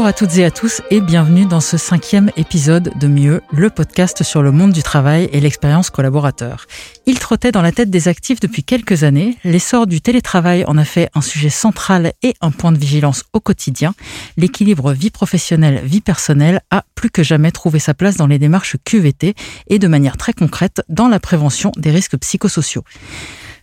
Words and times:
Bonjour 0.00 0.08
à 0.08 0.12
toutes 0.14 0.38
et 0.38 0.46
à 0.46 0.50
tous 0.50 0.80
et 0.88 1.02
bienvenue 1.02 1.44
dans 1.44 1.60
ce 1.60 1.76
cinquième 1.76 2.30
épisode 2.38 2.90
de 2.98 3.06
Mieux, 3.06 3.42
le 3.52 3.68
podcast 3.68 4.22
sur 4.22 4.40
le 4.40 4.50
monde 4.50 4.72
du 4.72 4.82
travail 4.82 5.28
et 5.30 5.40
l'expérience 5.40 5.90
collaborateur. 5.90 6.64
Il 7.04 7.18
trottait 7.18 7.52
dans 7.52 7.60
la 7.60 7.70
tête 7.70 7.90
des 7.90 8.08
actifs 8.08 8.40
depuis 8.40 8.64
quelques 8.64 9.04
années. 9.04 9.36
L'essor 9.44 9.86
du 9.86 10.00
télétravail 10.00 10.64
en 10.66 10.78
a 10.78 10.86
fait 10.86 11.10
un 11.14 11.20
sujet 11.20 11.50
central 11.50 12.14
et 12.22 12.32
un 12.40 12.50
point 12.50 12.72
de 12.72 12.78
vigilance 12.78 13.24
au 13.34 13.40
quotidien. 13.40 13.92
L'équilibre 14.38 14.94
vie 14.94 15.10
professionnelle-vie 15.10 16.00
personnelle 16.00 16.62
a 16.70 16.82
plus 16.94 17.10
que 17.10 17.22
jamais 17.22 17.50
trouvé 17.50 17.78
sa 17.78 17.92
place 17.92 18.16
dans 18.16 18.26
les 18.26 18.38
démarches 18.38 18.76
QVT 18.82 19.34
et 19.68 19.78
de 19.78 19.86
manière 19.86 20.16
très 20.16 20.32
concrète 20.32 20.80
dans 20.88 21.08
la 21.08 21.20
prévention 21.20 21.72
des 21.76 21.90
risques 21.90 22.16
psychosociaux. 22.16 22.84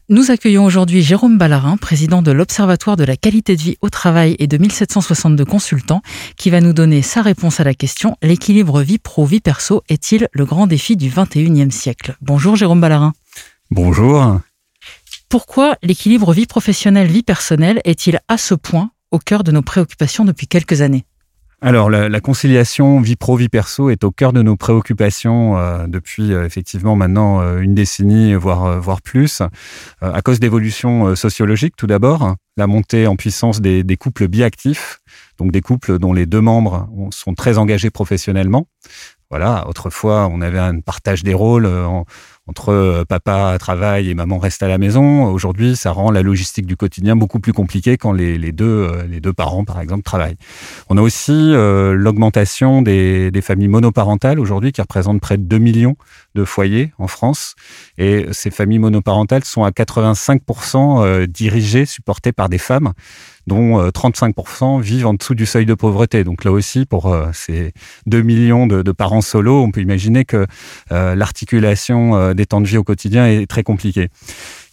Nous 0.09 0.31
accueillons 0.31 0.63
aujourd'hui 0.63 1.01
Jérôme 1.01 1.37
Ballarin, 1.37 1.75
président 1.75 2.21
de 2.21 2.31
l'Observatoire 2.31 2.95
de 2.95 3.03
la 3.03 3.17
qualité 3.17 3.57
de 3.57 3.61
vie 3.61 3.77
au 3.81 3.89
travail 3.89 4.37
et 4.39 4.47
de 4.47 4.57
1762 4.57 5.43
consultants, 5.43 6.01
qui 6.37 6.49
va 6.49 6.61
nous 6.61 6.71
donner 6.71 7.01
sa 7.01 7.21
réponse 7.21 7.59
à 7.59 7.65
la 7.65 7.73
question 7.73 8.15
l'équilibre 8.21 8.81
vie 8.81 8.99
pro-vie 8.99 9.41
perso 9.41 9.83
est-il 9.89 10.29
le 10.31 10.45
grand 10.45 10.65
défi 10.65 10.95
du 10.95 11.09
21e 11.09 11.71
siècle? 11.71 12.15
Bonjour 12.21 12.55
Jérôme 12.55 12.79
Ballarin. 12.79 13.11
Bonjour. 13.69 14.39
Pourquoi 15.27 15.75
l'équilibre 15.83 16.31
vie 16.31 16.45
professionnelle-vie 16.45 17.23
personnelle 17.23 17.81
est-il 17.83 18.21
à 18.29 18.37
ce 18.37 18.53
point 18.53 18.91
au 19.11 19.19
cœur 19.19 19.43
de 19.43 19.51
nos 19.51 19.61
préoccupations 19.61 20.23
depuis 20.23 20.47
quelques 20.47 20.79
années? 20.79 21.03
Alors, 21.59 21.89
la, 21.89 22.19
conciliation 22.19 23.01
vie 23.01 23.15
pro, 23.15 23.35
vie 23.35 23.49
perso 23.49 23.89
est 23.89 24.03
au 24.03 24.11
cœur 24.11 24.31
de 24.31 24.43
nos 24.43 24.55
préoccupations 24.55 25.57
euh, 25.57 25.87
depuis 25.87 26.31
euh, 26.31 26.45
effectivement 26.45 26.95
maintenant 26.95 27.41
euh, 27.41 27.61
une 27.61 27.73
décennie, 27.73 28.35
voire, 28.35 28.79
voire 28.79 29.01
plus, 29.01 29.41
à 30.01 30.21
cause 30.21 30.39
d'évolutions 30.39 31.15
sociologiques 31.15 31.75
tout 31.75 31.87
d'abord, 31.87 32.35
la 32.57 32.67
montée 32.67 33.07
en 33.07 33.15
puissance 33.15 33.59
des, 33.59 33.83
des, 33.83 33.97
couples 33.97 34.27
biactifs, 34.27 34.99
donc 35.39 35.51
des 35.51 35.61
couples 35.61 35.97
dont 35.97 36.13
les 36.13 36.27
deux 36.27 36.41
membres 36.41 36.87
sont 37.09 37.33
très 37.33 37.57
engagés 37.57 37.89
professionnellement. 37.89 38.67
Voilà, 39.31 39.67
autrefois 39.67 40.29
on 40.31 40.41
avait 40.41 40.59
un 40.59 40.79
partage 40.79 41.23
des 41.23 41.33
rôles 41.33 41.65
en, 41.65 42.05
entre 42.47 42.69
euh, 42.69 43.05
papa 43.05 43.57
travaille 43.59 44.09
et 44.09 44.15
maman 44.15 44.39
reste 44.39 44.63
à 44.63 44.67
la 44.67 44.77
maison. 44.77 45.25
Aujourd'hui, 45.25 45.75
ça 45.75 45.91
rend 45.91 46.11
la 46.11 46.21
logistique 46.21 46.65
du 46.65 46.77
quotidien 46.77 47.15
beaucoup 47.15 47.39
plus 47.39 47.53
compliquée 47.53 47.97
quand 47.97 48.13
les, 48.13 48.37
deux, 48.51 48.65
euh, 48.65 49.03
les 49.07 49.19
deux 49.19 49.33
parents, 49.33 49.65
par 49.65 49.81
exemple, 49.81 50.03
travaillent. 50.03 50.37
On 50.89 50.97
a 50.97 51.01
aussi 51.01 51.33
euh, 51.33 51.93
l'augmentation 51.93 52.81
des, 52.81 53.31
des, 53.31 53.41
familles 53.41 53.67
monoparentales 53.67 54.39
aujourd'hui 54.39 54.71
qui 54.71 54.81
représentent 54.81 55.21
près 55.21 55.37
de 55.37 55.43
2 55.43 55.57
millions 55.57 55.97
de 56.35 56.45
foyers 56.45 56.93
en 56.97 57.07
France. 57.07 57.55
Et 57.97 58.25
ces 58.31 58.51
familles 58.51 58.79
monoparentales 58.79 59.43
sont 59.43 59.63
à 59.63 59.71
85% 59.71 61.27
dirigées, 61.27 61.85
supportées 61.85 62.31
par 62.31 62.49
des 62.49 62.57
femmes 62.57 62.93
dont 63.47 63.81
35% 63.89 64.81
vivent 64.81 65.07
en 65.07 65.13
dessous 65.13 65.33
du 65.33 65.45
seuil 65.45 65.65
de 65.65 65.73
pauvreté. 65.73 66.25
Donc 66.25 66.43
là 66.43 66.51
aussi, 66.51 66.85
pour 66.85 67.15
ces 67.33 67.71
2 68.05 68.21
millions 68.21 68.67
de, 68.67 68.91
parents 68.91 69.21
solos, 69.21 69.63
on 69.63 69.71
peut 69.71 69.79
imaginer 69.79 70.25
que 70.25 70.45
l'articulation 70.91 72.33
des 72.37 72.45
temps 72.45 72.61
de 72.61 72.67
vie 72.67 72.77
au 72.77 72.83
quotidien 72.83 73.27
est 73.27 73.47
très 73.47 73.63
compliqué. 73.63 74.07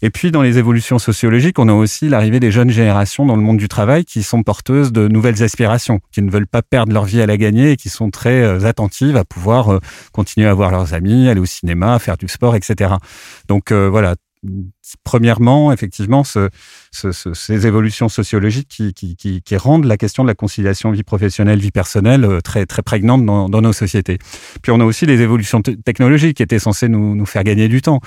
Et 0.02 0.10
puis, 0.10 0.30
dans 0.30 0.42
les 0.42 0.58
évolutions 0.58 0.98
sociologiques, 0.98 1.58
on 1.58 1.68
a 1.68 1.72
aussi 1.72 2.08
l'arrivée 2.08 2.38
des 2.38 2.52
jeunes 2.52 2.70
générations 2.70 3.26
dans 3.26 3.36
le 3.36 3.42
monde 3.42 3.56
du 3.56 3.68
travail 3.68 4.04
qui 4.04 4.22
sont 4.22 4.42
porteuses 4.42 4.92
de 4.92 5.08
nouvelles 5.08 5.42
aspirations, 5.42 6.00
qui 6.12 6.22
ne 6.22 6.30
veulent 6.30 6.46
pas 6.46 6.62
perdre 6.62 6.92
leur 6.92 7.04
vie 7.04 7.20
à 7.20 7.26
la 7.26 7.36
gagner 7.36 7.72
et 7.72 7.76
qui 7.76 7.88
sont 7.88 8.10
très 8.10 8.42
euh, 8.42 8.66
attentives 8.66 9.16
à 9.16 9.24
pouvoir 9.24 9.72
euh, 9.72 9.80
continuer 10.12 10.46
à 10.46 10.54
voir 10.54 10.70
leurs 10.70 10.94
amis, 10.94 11.28
aller 11.28 11.40
au 11.40 11.46
cinéma, 11.46 11.98
faire 11.98 12.16
du 12.16 12.28
sport, 12.28 12.54
etc. 12.54 12.94
Donc 13.48 13.72
euh, 13.72 13.88
voilà, 13.88 14.14
premièrement, 15.04 15.72
effectivement, 15.72 16.24
ce, 16.24 16.48
ces 16.90 17.66
évolutions 17.66 18.08
sociologiques 18.08 18.68
qui, 18.68 18.94
qui, 18.94 19.16
qui, 19.42 19.56
rendent 19.56 19.84
la 19.84 19.96
question 19.96 20.22
de 20.22 20.28
la 20.28 20.34
conciliation 20.34 20.90
vie 20.90 21.02
professionnelle, 21.02 21.58
vie 21.58 21.70
personnelle 21.70 22.40
très, 22.42 22.66
très 22.66 22.82
prégnante 22.82 23.24
dans, 23.24 23.48
dans 23.48 23.60
nos 23.60 23.72
sociétés. 23.72 24.18
Puis 24.62 24.72
on 24.72 24.80
a 24.80 24.84
aussi 24.84 25.06
les 25.06 25.20
évolutions 25.20 25.62
technologiques 25.62 26.36
qui 26.36 26.42
étaient 26.42 26.58
censées 26.58 26.88
nous, 26.88 27.14
nous 27.14 27.26
faire 27.26 27.44
gagner 27.44 27.68
du 27.68 27.82
temps 27.82 28.00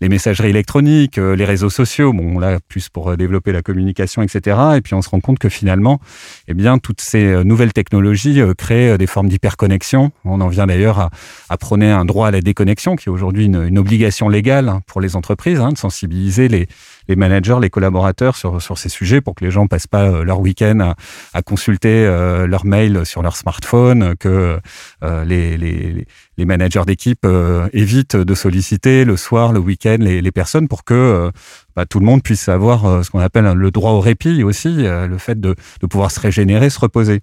les 0.00 0.08
messageries 0.08 0.50
électroniques, 0.50 1.18
euh, 1.18 1.36
les 1.36 1.44
réseaux 1.44 1.70
sociaux, 1.70 2.12
bon 2.12 2.38
là 2.38 2.58
plus 2.68 2.88
pour 2.88 3.10
euh, 3.10 3.16
développer 3.16 3.52
la 3.52 3.62
communication, 3.62 4.22
etc. 4.22 4.58
Et 4.76 4.80
puis 4.80 4.94
on 4.94 5.02
se 5.02 5.10
rend 5.10 5.20
compte 5.20 5.38
que 5.38 5.48
finalement, 5.48 6.00
eh 6.48 6.54
bien 6.54 6.78
toutes 6.78 7.00
ces 7.00 7.24
euh, 7.24 7.44
nouvelles 7.44 7.72
technologies 7.72 8.40
créent 8.56 8.96
des 8.96 9.06
formes 9.06 9.28
d'hyperconnexion. 9.28 10.12
On 10.24 10.40
en 10.40 10.48
vient 10.48 10.66
d'ailleurs 10.66 11.10
à, 11.48 11.56
prôner 11.58 11.90
un 11.90 12.04
droit 12.04 12.28
à 12.28 12.30
la 12.30 12.40
déconnexion, 12.40 12.96
qui 12.96 13.08
est 13.08 13.12
aujourd'hui 13.12 13.44
une, 13.46 13.78
obligation 13.78 14.28
légale 14.28 14.80
pour 14.86 15.00
les 15.00 15.16
entreprises, 15.16 15.60
hein, 15.60 15.70
de 15.72 15.78
sensibiliser 15.78 16.48
les, 16.48 16.68
les 17.10 17.16
managers, 17.16 17.58
les 17.60 17.70
collaborateurs 17.70 18.36
sur, 18.36 18.62
sur 18.62 18.78
ces 18.78 18.88
sujets 18.88 19.20
pour 19.20 19.34
que 19.34 19.44
les 19.44 19.50
gens 19.50 19.66
passent 19.66 19.88
pas 19.88 20.04
euh, 20.04 20.24
leur 20.24 20.40
week-end 20.40 20.94
à, 21.34 21.42
consulter 21.42 22.06
euh, 22.06 22.46
leur 22.46 22.64
mail 22.64 23.04
sur 23.04 23.20
leur 23.22 23.36
smartphone, 23.36 24.14
que 24.16 24.60
euh, 25.02 25.24
les, 25.24 26.06
managers 26.46 26.84
d'équipe 26.86 27.26
évitent 27.72 28.16
de 28.16 28.34
solliciter 28.34 29.04
le 29.04 29.16
soir, 29.18 29.52
le 29.52 29.58
week-end 29.58 29.98
les, 30.00 30.22
les, 30.22 30.32
personnes 30.32 30.68
pour 30.68 30.84
que 30.84 31.30
bah, 31.80 31.86
tout 31.86 31.98
le 31.98 32.04
monde 32.04 32.22
puisse 32.22 32.48
avoir 32.50 33.02
ce 33.02 33.10
qu'on 33.10 33.20
appelle 33.20 33.52
le 33.54 33.70
droit 33.70 33.92
au 33.92 34.00
répit 34.00 34.42
aussi, 34.42 34.68
le 34.68 35.16
fait 35.16 35.40
de, 35.40 35.54
pouvoir 35.88 36.10
se 36.10 36.20
régénérer, 36.20 36.68
se 36.68 36.78
reposer. 36.78 37.20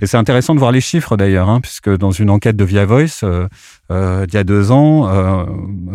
Et 0.00 0.06
c'est 0.06 0.16
intéressant 0.16 0.54
de 0.54 0.60
voir 0.60 0.72
les 0.72 0.80
chiffres 0.80 1.18
d'ailleurs, 1.18 1.50
hein, 1.50 1.60
puisque 1.60 1.90
dans 1.90 2.10
une 2.10 2.30
enquête 2.30 2.56
de 2.56 2.64
Via 2.64 2.86
Voice, 2.86 3.22
euh, 3.90 4.26
il 4.26 4.34
y 4.34 4.36
a 4.36 4.44
deux 4.44 4.70
ans, 4.70 5.08
euh, 5.08 5.44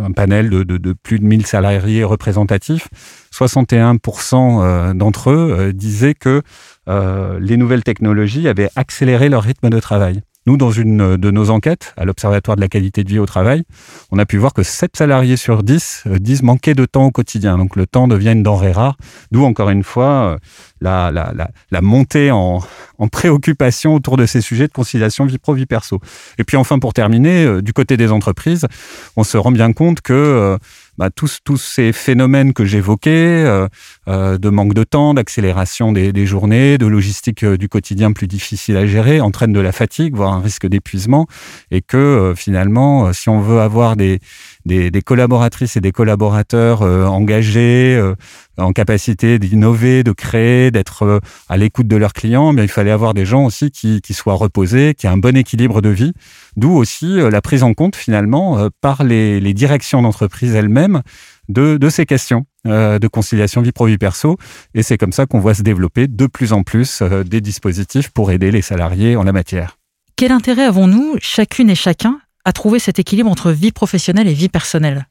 un 0.04 0.12
panel 0.12 0.50
de, 0.50 0.64
de, 0.64 0.94
plus 0.94 1.20
de 1.20 1.26
1000 1.26 1.46
salariés 1.46 2.04
représentatifs, 2.04 2.88
61% 3.34 4.62
euh, 4.62 4.94
d'entre 4.94 5.30
eux 5.30 5.72
disaient 5.74 6.16
que 6.16 6.42
les 6.88 7.58
nouvelles 7.58 7.84
technologies 7.84 8.48
avaient 8.48 8.70
accéléré 8.76 9.30
leur 9.30 9.44
rythme 9.44 9.70
de 9.70 9.80
travail. 9.80 10.22
Nous, 10.46 10.58
dans 10.58 10.72
une 10.72 11.18
de 11.18 11.32
nos 11.32 11.50
enquêtes 11.50 11.94
à 11.98 12.06
l'Observatoire 12.06 12.56
de 12.56 12.62
la 12.62 12.68
qualité 12.68 13.04
de 13.04 13.10
vie 13.10 13.20
au 13.20 13.26
travail, 13.26 13.64
on 14.12 14.20
a 14.20 14.26
pu 14.26 14.38
voir 14.38 14.54
que 14.54 14.64
7 14.64 14.98
salariés 14.98 15.38
sur 15.38 15.64
10 15.64 16.04
disent 16.20 16.44
manquer 16.44 16.74
de 16.74 16.86
temps 16.86 17.06
au 17.06 17.12
quotidien. 17.12 17.58
Donc 17.58 17.76
le 17.76 17.88
temps 17.88 18.08
devient 18.08 18.32
une 18.32 18.44
denrée 18.44 18.72
rare, 18.72 18.98
d'où 19.32 19.44
encore 19.44 19.70
une 19.70 19.84
fois 19.84 20.38
la, 20.84 21.12
la, 21.12 21.82
montée 21.82 22.32
en, 22.32 22.62
en, 22.98 23.08
préoccupation 23.08 23.96
autour 23.96 24.18
de 24.18 24.26
ces 24.26 24.42
sujets 24.42 24.68
de 24.68 24.74
conciliation 24.74 25.26
vie 25.26 25.38
pro-vie 25.38 25.66
perso. 25.66 26.00
Et 26.38 26.44
puis 26.44 26.58
enfin, 26.58 26.80
pour 26.80 26.94
terminer, 26.94 27.46
euh, 27.46 27.62
du 27.62 27.74
côté 27.74 27.98
des 27.98 28.12
entreprises, 28.12 28.68
on 29.16 29.24
se 29.24 29.38
rend 29.38 29.52
bien 29.52 29.74
compte 29.74 30.02
que 30.02 30.14
euh, 30.14 30.58
bah, 30.98 31.10
tous, 31.10 31.40
ces 31.58 31.92
phénomènes 31.92 32.54
que 32.54 32.66
j'évoquais, 32.66 33.44
euh, 33.46 33.68
euh, 34.08 34.38
de 34.38 34.50
manque 34.50 34.74
de 34.74 34.84
temps, 34.84 35.14
d'accélération 35.14 35.92
des, 35.92 36.12
des, 36.14 36.26
journées, 36.26 36.78
de 36.78 36.86
logistique 36.86 37.46
du 37.46 37.70
quotidien 37.70 38.12
plus 38.12 38.28
difficile 38.28 38.78
à 38.78 38.86
gérer, 38.86 39.22
entraînent 39.22 39.54
de 39.54 39.60
la 39.60 39.72
fatigue, 39.72 40.16
voire 40.16 40.34
un 40.34 40.42
risque 40.42 40.68
d'épuisement, 40.68 41.28
et 41.72 41.82
que 41.82 42.34
finalement, 42.36 43.12
si 43.14 43.30
on 43.30 43.40
veut 43.40 43.60
avoir 43.60 43.96
des, 43.96 44.20
des, 44.66 45.02
collaboratrices 45.02 45.76
et 45.78 45.82
des 45.82 45.92
collaborateurs 45.92 46.82
euh, 46.82 47.06
engagés, 47.06 47.96
euh, 47.96 48.16
en 48.58 48.72
capacité 48.72 49.40
d'innover, 49.40 50.04
de 50.04 50.12
créer, 50.12 50.72
d'être 50.72 51.04
euh, 51.04 51.20
à 51.50 51.58
l'écoute 51.58 51.88
de 51.88 51.96
leurs 51.96 52.14
clients, 52.14 52.54
mais 52.54 52.64
il 52.64 52.70
fallait 52.70 52.92
avoir 52.92 53.14
des 53.14 53.26
gens 53.26 53.46
aussi 53.46 53.72
qui, 53.72 54.02
soient 54.14 54.36
reposés, 54.36 54.94
qui 54.96 55.06
aient 55.06 55.10
un 55.10 55.18
bon 55.18 55.36
équilibre 55.36 55.82
de 55.82 55.90
vie. 55.90 56.14
D'où 56.56 56.72
aussi 56.72 57.18
la 57.18 57.42
prise 57.42 57.64
en 57.64 57.74
compte 57.74 57.96
finalement 57.96 58.70
par 58.82 59.04
les, 59.04 59.54
directions 59.54 60.02
d'entreprise 60.02 60.56
elles-mêmes 60.56 61.02
de, 61.50 61.90
ces 61.90 62.06
questions 62.06 62.46
de 62.66 63.08
conciliation 63.08 63.62
vie 63.62 63.72
pro 63.72 63.88
vie 63.88 63.98
perso. 63.98 64.38
Et 64.76 64.84
c'est 64.84 64.98
comme 64.98 65.12
ça 65.12 65.26
qu'on 65.26 65.40
voit 65.40 65.56
se 65.56 65.64
développer 65.64 66.08
de 66.08 66.28
plus 66.28 66.54
en 66.54 66.64
plus 66.64 67.02
des 67.02 67.42
dispositifs 67.42 68.10
pour 68.10 68.32
aider 68.32 68.52
les 68.52 68.62
salariés 68.62 69.16
en 69.16 69.24
la 69.24 69.32
matière. 69.32 69.78
Quel 70.16 70.32
intérêt 70.32 70.66
avons-nous, 70.66 71.16
chacune 71.20 71.72
et 71.72 71.76
chacun, 71.76 72.20
à 72.46 72.54
trouver 72.54 72.80
cet 72.80 73.00
équilibre 73.00 73.30
entre 73.30 73.52
vie 73.52 73.72
professionnelle 73.72 74.28
et 74.28 74.34
vie 74.34 74.50
personnelle 74.50 75.08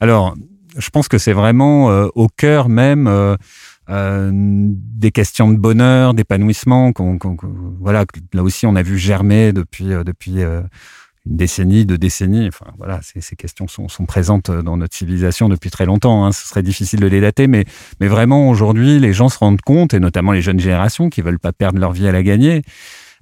Alors, 0.00 0.34
je 0.76 0.90
pense 0.90 1.08
que 1.08 1.18
c'est 1.18 1.32
vraiment 1.32 1.90
euh, 1.90 2.08
au 2.14 2.28
cœur 2.28 2.68
même 2.68 3.06
euh, 3.06 3.36
euh, 3.88 4.30
des 4.32 5.10
questions 5.10 5.50
de 5.50 5.56
bonheur, 5.56 6.14
d'épanouissement. 6.14 6.92
Qu 6.92 7.02
voilà, 7.80 8.04
là 8.32 8.42
aussi, 8.42 8.66
on 8.66 8.76
a 8.76 8.82
vu 8.82 8.98
germer 8.98 9.52
depuis 9.52 9.86
depuis 9.86 10.42
une 11.26 11.36
décennie, 11.36 11.86
deux 11.86 11.98
décennies. 11.98 12.48
Enfin, 12.48 12.66
voilà, 12.78 13.00
ces, 13.02 13.36
questions 13.36 13.66
sont, 13.66 14.06
présentes 14.06 14.50
dans 14.50 14.76
notre 14.76 14.96
civilisation 14.96 15.48
depuis 15.48 15.70
très 15.70 15.86
longtemps. 15.86 16.24
Hein. 16.24 16.32
Ce 16.32 16.46
serait 16.46 16.62
difficile 16.62 17.00
de 17.00 17.06
les 17.06 17.20
dater, 17.20 17.48
mais 17.48 17.64
mais 18.00 18.06
vraiment 18.06 18.48
aujourd'hui, 18.48 19.00
les 19.00 19.12
gens 19.12 19.28
se 19.28 19.38
rendent 19.38 19.60
compte, 19.60 19.92
et 19.92 20.00
notamment 20.00 20.32
les 20.32 20.42
jeunes 20.42 20.60
générations 20.60 21.10
qui 21.10 21.20
veulent 21.20 21.40
pas 21.40 21.52
perdre 21.52 21.80
leur 21.80 21.92
vie 21.92 22.06
à 22.06 22.12
la 22.12 22.22
gagner. 22.22 22.62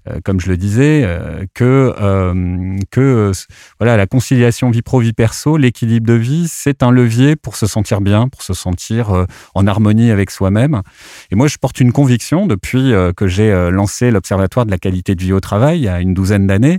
Euh, 0.08 0.20
comme 0.25 0.40
je 0.40 0.49
le 0.49 0.56
disais, 0.56 1.02
euh, 1.05 1.44
que 1.55 1.94
euh, 2.00 2.76
que 2.90 3.32
voilà 3.78 3.96
la 3.96 4.06
conciliation 4.06 4.70
vie 4.70 4.82
pro 4.82 5.00
vie 5.00 5.12
perso, 5.12 5.56
l'équilibre 5.56 6.06
de 6.06 6.14
vie, 6.14 6.46
c'est 6.49 6.82
un 6.82 6.90
levier 6.90 7.37
pour 7.37 7.56
se 7.56 7.66
sentir 7.66 8.00
bien, 8.00 8.28
pour 8.28 8.43
se 8.43 8.55
sentir 8.55 9.26
en 9.55 9.66
harmonie 9.66 10.10
avec 10.10 10.31
soi-même. 10.31 10.82
Et 11.31 11.37
moi, 11.37 11.49
je 11.49 11.56
porte 11.58 11.81
une 11.81 11.93
conviction 11.93 12.46
depuis 12.46 12.93
que 13.16 13.26
j'ai 13.26 13.70
lancé 13.70 14.10
l'Observatoire 14.10 14.66
de 14.66 14.70
la 14.70 14.78
qualité 14.78 15.14
de 15.14 15.22
vie 15.22 15.32
au 15.32 15.40
travail 15.40 15.78
il 15.78 15.84
y 15.84 15.88
a 15.88 16.00
une 16.00 16.14
douzaine 16.14 16.46
d'années. 16.46 16.78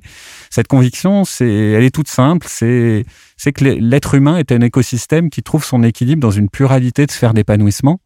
Cette 0.49 0.67
conviction, 0.67 1.25
c'est, 1.25 1.49
elle 1.49 1.83
est 1.83 1.93
toute 1.93 2.07
simple, 2.07 2.47
c'est 2.49 3.05
c'est 3.37 3.53
que 3.53 3.63
l'être 3.63 4.15
humain 4.15 4.37
est 4.37 4.51
un 4.51 4.61
écosystème 4.61 5.29
qui 5.29 5.43
trouve 5.43 5.63
son 5.63 5.83
équilibre 5.83 6.21
dans 6.21 6.31
une 6.31 6.49
pluralité 6.49 7.05
de 7.05 7.11
sphères 7.11 7.33
d'épanouissement 7.33 7.99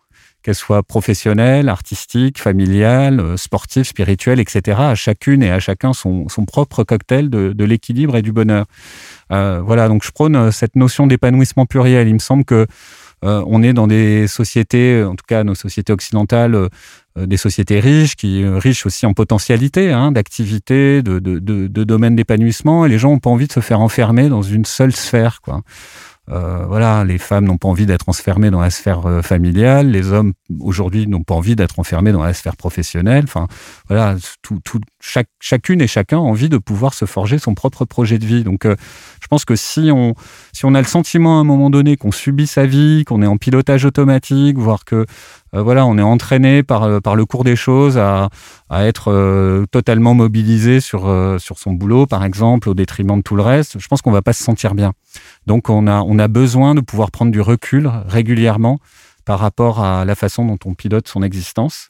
qu'elles 0.44 0.56
soient 0.56 0.84
professionnelles, 0.84 1.70
artistiques, 1.70 2.40
familiales, 2.40 3.20
euh, 3.20 3.38
sportives, 3.38 3.86
spirituelles, 3.86 4.40
etc. 4.40 4.78
À 4.80 4.96
chacune 4.96 5.42
et 5.42 5.50
à 5.50 5.60
chacun 5.60 5.94
son, 5.94 6.28
propre 6.46 6.84
cocktail 6.84 7.30
de, 7.30 7.64
l'équilibre 7.64 8.18
et 8.18 8.22
du 8.22 8.32
bonheur. 8.32 8.66
Euh, 9.32 9.62
voilà, 9.66 9.88
donc 9.88 10.04
je 10.04 10.12
prône 10.12 10.36
euh, 10.36 10.52
cette 10.52 10.76
notion 10.76 11.08
d'épanouissement 11.08 11.66
pluriel. 11.66 12.08
Il 12.08 12.14
me 12.14 12.20
semble 12.20 12.46
que 12.46 12.68
on 13.26 13.64
est 13.64 13.72
dans 13.72 13.88
des 13.88 14.28
sociétés, 14.28 15.02
en 15.02 15.16
tout 15.16 15.24
cas 15.26 15.46
nos 15.46 15.56
sociétés 15.56 15.94
occidentales, 15.94 16.68
des 17.18 17.38
sociétés 17.38 17.80
riches, 17.80 18.18
qui 18.18 18.46
riches 18.46 18.86
aussi 18.86 19.06
en 19.06 19.14
potentialités, 19.14 19.94
hein, 19.94 20.12
d'activités, 20.12 21.02
de, 21.02 21.20
de 21.20 21.84
domaines 21.86 22.18
d'épanouissement, 22.18 22.86
et 22.86 22.90
les 22.90 22.98
gens 22.98 23.12
n'ont 23.12 23.20
pas 23.20 23.30
envie 23.30 23.48
de 23.48 23.54
se 23.54 23.62
faire 23.62 23.80
enfermer 23.80 24.28
dans 24.28 24.42
une 24.42 24.66
seule 24.66 24.92
sphère. 24.92 25.40
Quoi. 25.42 25.62
Euh, 26.30 26.66
voilà, 26.68 27.04
les 27.04 27.18
femmes 27.18 27.44
n'ont 27.44 27.58
pas 27.58 27.68
envie 27.68 27.86
d'être 27.86 28.08
enfermées 28.08 28.50
dans 28.50 28.62
la 28.62 28.70
sphère 28.70 29.06
euh, 29.06 29.22
familiale, 29.22 29.92
les 29.92 30.14
hommes 30.14 30.32
aujourd'hui 30.62 31.06
n'ont 31.06 31.24
pas 31.24 31.34
envie 31.34 31.58
d'être 31.58 31.80
enfermés 31.80 32.14
dans 32.14 32.24
la 32.24 32.34
sphère 32.34 32.56
professionnelle. 32.56 33.26
Enfin, 33.26 33.48
voilà, 33.90 34.16
tout, 34.42 34.60
tout, 34.64 34.80
chacune 35.42 35.82
et 35.82 35.88
chacun 35.88 36.18
a 36.18 36.22
envie 36.22 36.48
de 36.48 36.58
pouvoir 36.58 36.94
se 36.94 37.04
forger 37.04 37.40
son 37.40 37.56
propre 37.56 37.84
projet 37.84 38.20
de 38.20 38.26
vie. 38.26 38.46
Donc, 38.46 38.66
euh, 38.66 38.76
je 39.22 39.28
pense 39.28 39.44
que 39.44 39.58
si 39.58 39.90
on, 39.92 40.16
si 40.54 40.64
on 40.64 40.74
a 40.76 40.80
le 40.80 40.88
sentiment 40.88 41.40
à 41.40 41.42
un 41.42 41.44
moment 41.44 41.70
donné 41.70 41.98
qu'on 41.98 42.12
subit 42.12 42.48
sa 42.48 42.66
vie, 42.66 43.04
qu'on 43.06 43.22
est 43.22 43.28
en 43.28 43.38
pilotage 43.38 43.84
automatique, 43.84 44.58
voire 44.58 44.86
que 44.86 45.06
voilà, 45.62 45.86
on 45.86 45.98
est 45.98 46.04
entraîné 46.04 46.64
par, 46.64 46.84
euh, 46.84 47.00
par 47.00 47.16
le 47.16 47.26
cours 47.26 47.44
des 47.44 47.56
choses 47.56 47.98
à, 47.98 48.30
à 48.70 48.86
être 48.86 49.12
euh, 49.12 49.66
totalement 49.72 50.14
mobilisé 50.14 50.80
sur, 50.80 51.02
sur 51.40 51.60
son 51.60 51.74
boulot, 51.74 52.08
par 52.08 52.24
exemple, 52.24 52.70
au 52.70 52.74
détriment 52.74 53.18
de 53.18 53.22
tout 53.22 53.36
le 53.36 53.44
reste. 53.44 53.80
Je 53.80 53.88
pense 53.88 54.02
qu'on 54.02 54.12
va 54.12 54.22
pas 54.22 54.34
se 54.34 54.44
sentir 54.44 54.74
bien. 54.74 54.94
Donc, 55.46 55.70
on 55.70 55.88
a, 55.88 56.02
on 56.02 56.18
a 56.18 56.28
besoin 56.28 56.74
de 56.74 56.82
pouvoir 56.82 57.12
prendre 57.12 57.32
du 57.32 57.42
recul 57.42 57.92
régulièrement 58.08 58.80
par 59.26 59.40
rapport 59.40 59.84
à 59.84 60.06
la 60.06 60.16
façon 60.16 60.46
dont 60.46 60.58
on 60.66 60.74
pilote 60.74 61.08
son 61.08 61.24
existence. 61.24 61.90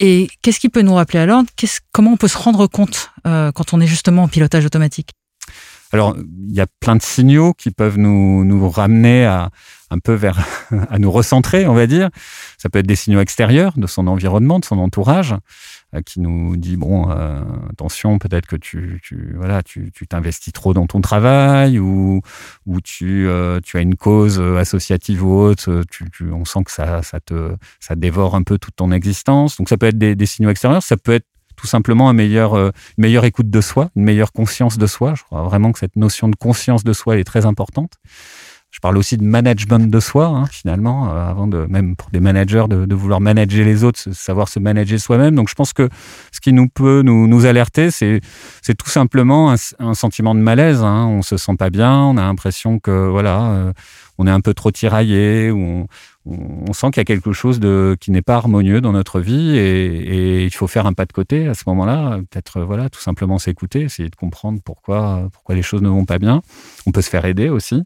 Et 0.00 0.28
qu'est-ce 0.42 0.60
qui 0.60 0.68
peut 0.68 0.82
nous 0.82 0.94
rappeler 0.94 1.24
l'ordre 1.26 1.48
Comment 1.92 2.12
on 2.12 2.16
peut 2.16 2.28
se 2.28 2.38
rendre 2.38 2.66
compte 2.66 3.10
euh, 3.26 3.52
quand 3.52 3.72
on 3.74 3.80
est 3.80 3.86
justement 3.86 4.24
en 4.24 4.28
pilotage 4.28 4.64
automatique? 4.64 5.10
Alors, 5.92 6.16
il 6.16 6.54
y 6.54 6.60
a 6.60 6.66
plein 6.80 6.96
de 6.96 7.02
signaux 7.02 7.52
qui 7.54 7.70
peuvent 7.70 7.98
nous, 7.98 8.68
ramener 8.68 9.24
à, 9.26 9.50
un 9.90 9.98
peu 9.98 10.12
vers, 10.12 10.44
à 10.90 10.98
nous 10.98 11.10
recentrer, 11.10 11.66
on 11.66 11.74
va 11.74 11.86
dire. 11.86 12.10
Ça 12.58 12.68
peut 12.68 12.80
être 12.80 12.86
des 12.86 12.96
signaux 12.96 13.20
extérieurs 13.20 13.74
de 13.76 13.86
son 13.86 14.06
environnement, 14.06 14.58
de 14.58 14.64
son 14.64 14.78
entourage, 14.78 15.34
euh, 15.94 16.00
qui 16.02 16.20
nous 16.20 16.56
dit 16.56 16.76
bon, 16.76 17.10
euh, 17.10 17.42
attention, 17.70 18.18
peut-être 18.18 18.46
que 18.46 18.56
tu, 18.56 19.00
voilà, 19.36 19.62
tu 19.62 19.92
t'investis 20.08 20.52
trop 20.52 20.74
dans 20.74 20.86
ton 20.86 21.00
travail 21.00 21.78
ou 21.78 22.20
euh, 23.02 23.60
tu 23.62 23.76
as 23.76 23.80
une 23.80 23.96
cause 23.96 24.40
associative 24.40 25.24
ou 25.24 25.38
autre. 25.38 25.84
On 26.32 26.44
sent 26.44 26.64
que 26.64 26.72
ça 26.72 27.02
ça 27.02 27.20
te 27.20 27.56
ça 27.80 27.94
dévore 27.94 28.34
un 28.34 28.42
peu 28.42 28.58
toute 28.58 28.76
ton 28.76 28.90
existence. 28.90 29.56
Donc 29.58 29.68
ça 29.68 29.76
peut 29.76 29.86
être 29.86 29.98
des, 29.98 30.16
des 30.16 30.26
signaux 30.26 30.50
extérieurs. 30.50 30.82
Ça 30.82 30.96
peut 30.96 31.12
être 31.12 31.26
tout 31.56 31.66
simplement 31.66 32.08
euh, 32.08 32.12
une 32.12 32.72
meilleure 32.98 33.24
écoute 33.24 33.50
de 33.50 33.60
soi, 33.60 33.90
une 33.96 34.04
meilleure 34.04 34.32
conscience 34.32 34.78
de 34.78 34.86
soi. 34.86 35.14
Je 35.14 35.22
crois 35.24 35.42
vraiment 35.42 35.72
que 35.72 35.78
cette 35.78 35.96
notion 35.96 36.28
de 36.28 36.36
conscience 36.36 36.84
de 36.84 36.92
soi 36.92 37.18
est 37.18 37.24
très 37.24 37.46
importante. 37.46 37.92
Je 38.74 38.80
parle 38.80 38.98
aussi 38.98 39.16
de 39.16 39.22
management 39.22 39.88
de 39.88 40.00
soi, 40.00 40.26
hein, 40.26 40.46
finalement, 40.50 41.08
euh, 41.08 41.30
avant 41.30 41.46
même 41.46 41.94
pour 41.94 42.10
des 42.10 42.18
managers, 42.18 42.64
de, 42.68 42.92
vouloir 42.92 43.20
manager 43.20 43.64
les 43.64 43.84
autres, 43.84 44.00
savoir 44.12 44.48
se 44.48 44.58
manager 44.58 44.98
soi-même. 44.98 45.36
Donc, 45.36 45.48
je 45.48 45.54
pense 45.54 45.72
que 45.72 45.88
ce 46.32 46.40
qui 46.40 46.52
nous 46.52 46.66
peut 46.68 47.02
nous, 47.02 47.46
alerter, 47.46 47.92
c'est, 47.92 48.20
tout 48.76 48.90
simplement 48.90 49.52
un, 49.52 49.56
un, 49.78 49.94
sentiment 49.94 50.34
de 50.34 50.40
malaise. 50.40 50.82
Hein. 50.82 51.06
On 51.06 51.22
se 51.22 51.36
sent 51.36 51.54
pas 51.56 51.70
bien, 51.70 52.00
on 52.00 52.16
a 52.16 52.22
l'impression 52.22 52.80
que, 52.80 52.90
voilà, 53.08 53.44
euh, 53.52 53.72
on 54.18 54.26
est 54.26 54.30
un 54.30 54.40
peu 54.40 54.54
trop 54.54 54.70
tiraillé, 54.70 55.50
ou 55.50 55.86
on, 56.26 56.72
sent 56.72 56.90
qu'il 56.90 57.00
y 57.00 57.02
a 57.02 57.04
quelque 57.04 57.32
chose 57.32 57.60
de 57.60 57.96
qui 58.00 58.10
n'est 58.10 58.22
pas 58.22 58.36
harmonieux 58.36 58.80
dans 58.80 58.92
notre 58.92 59.20
vie 59.20 59.56
et, 59.56 60.44
il 60.44 60.54
faut 60.54 60.66
faire 60.66 60.86
un 60.86 60.92
pas 60.92 61.04
de 61.06 61.12
côté 61.12 61.48
à 61.48 61.54
ce 61.54 61.64
moment-là. 61.66 62.18
Peut-être 62.30 62.60
voilà, 62.60 62.88
tout 62.88 63.00
simplement 63.00 63.38
s'écouter, 63.38 63.82
essayer 63.82 64.08
de 64.08 64.16
comprendre 64.16 64.60
pourquoi 64.64 65.28
pourquoi 65.32 65.54
les 65.54 65.62
choses 65.62 65.82
ne 65.82 65.88
vont 65.88 66.04
pas 66.04 66.18
bien. 66.18 66.42
On 66.86 66.92
peut 66.92 67.02
se 67.02 67.10
faire 67.10 67.24
aider 67.24 67.48
aussi. 67.48 67.82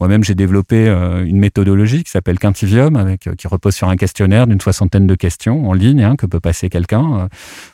Moi-même, 0.00 0.24
j'ai 0.24 0.34
développé 0.34 0.88
euh, 0.88 1.24
une 1.24 1.38
méthodologie 1.38 2.02
qui 2.04 2.10
s'appelle 2.10 2.38
Quintivium, 2.38 2.96
avec 2.96 3.28
qui 3.36 3.46
repose 3.46 3.74
sur 3.74 3.88
un 3.88 3.96
questionnaire 3.96 4.46
d'une 4.46 4.60
soixantaine 4.60 5.06
de 5.06 5.14
questions 5.14 5.68
en 5.68 5.72
ligne 5.72 6.02
hein, 6.02 6.16
que 6.16 6.26
peut 6.26 6.40
passer 6.40 6.68
quelqu'un. 6.68 7.20
Euh, 7.20 7.28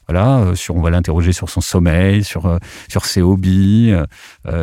voilà, 0.09 0.41
euh, 0.41 0.55
on 0.71 0.81
va 0.81 0.91
l'interroger 0.91 1.33
sur 1.33 1.51
son 1.51 1.61
sommeil, 1.61 2.25
sur 2.25 2.59
sur 2.89 3.05
ses 3.05 3.23
hobbies, 3.23 3.93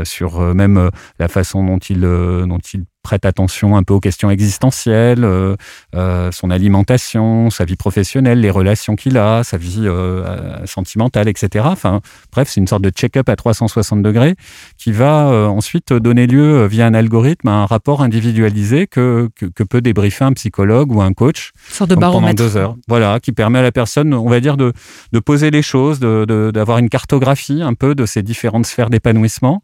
sur 0.03 0.39
même 0.53 0.89
la 1.19 1.27
façon 1.27 1.63
dont 1.65 1.77
il 1.77 2.01
dont 2.01 2.59
il 2.73 2.85
prête 3.05 3.23
attention 3.23 3.77
un 3.77 3.83
peu 3.83 3.93
aux 3.93 3.99
questions 3.99 4.31
existentielles, 4.31 5.23
euh, 5.23 5.55
euh, 5.93 6.31
son 6.31 6.49
alimentation, 6.49 7.51
sa 7.51 7.63
vie 7.63 7.75
professionnelle, 7.75 8.41
les 8.41 8.49
relations 8.49 8.95
qu'il 8.95 9.19
a, 9.19 9.43
sa 9.43 9.57
vie 9.57 9.83
euh, 9.83 10.65
sentimentale, 10.65 11.29
etc. 11.29 11.65
Enfin, 11.67 12.01
bref, 12.33 12.49
c'est 12.49 12.59
une 12.59 12.67
sorte 12.67 12.81
de 12.81 12.89
check-up 12.89 13.29
à 13.29 13.35
360 13.35 14.01
degrés 14.01 14.33
qui 14.79 14.91
va 14.91 15.27
ensuite 15.49 15.93
donner 15.93 16.25
lieu 16.25 16.65
via 16.65 16.87
un 16.87 16.95
algorithme 16.95 17.47
à 17.47 17.51
un 17.51 17.65
rapport 17.67 18.01
individualisé 18.01 18.87
que, 18.87 19.29
que, 19.35 19.45
que 19.45 19.63
peut 19.63 19.81
débriefer 19.81 20.25
un 20.25 20.33
psychologue 20.33 20.91
ou 20.91 21.01
un 21.03 21.13
coach 21.13 21.51
une 21.69 21.75
sorte 21.75 21.91
de 21.91 21.95
baromètre. 21.95 22.35
pendant 22.35 22.49
deux 22.49 22.57
heures. 22.57 22.75
Voilà, 22.87 23.19
qui 23.19 23.33
permet 23.33 23.59
à 23.59 23.63
la 23.63 23.71
personne, 23.71 24.15
on 24.15 24.29
va 24.29 24.39
dire, 24.39 24.57
de, 24.57 24.73
de 25.11 25.19
poser 25.19 25.51
les 25.51 25.61
choses, 25.61 25.99
d'avoir 25.99 26.25
de, 26.25 26.51
de, 26.51 26.79
une 26.79 26.89
cartographie 26.89 27.61
un 27.61 27.75
peu 27.75 27.93
de 27.93 28.07
ces 28.07 28.23
différentes 28.23 28.65
sphères 28.65 28.89
d'épanouissement 28.89 29.61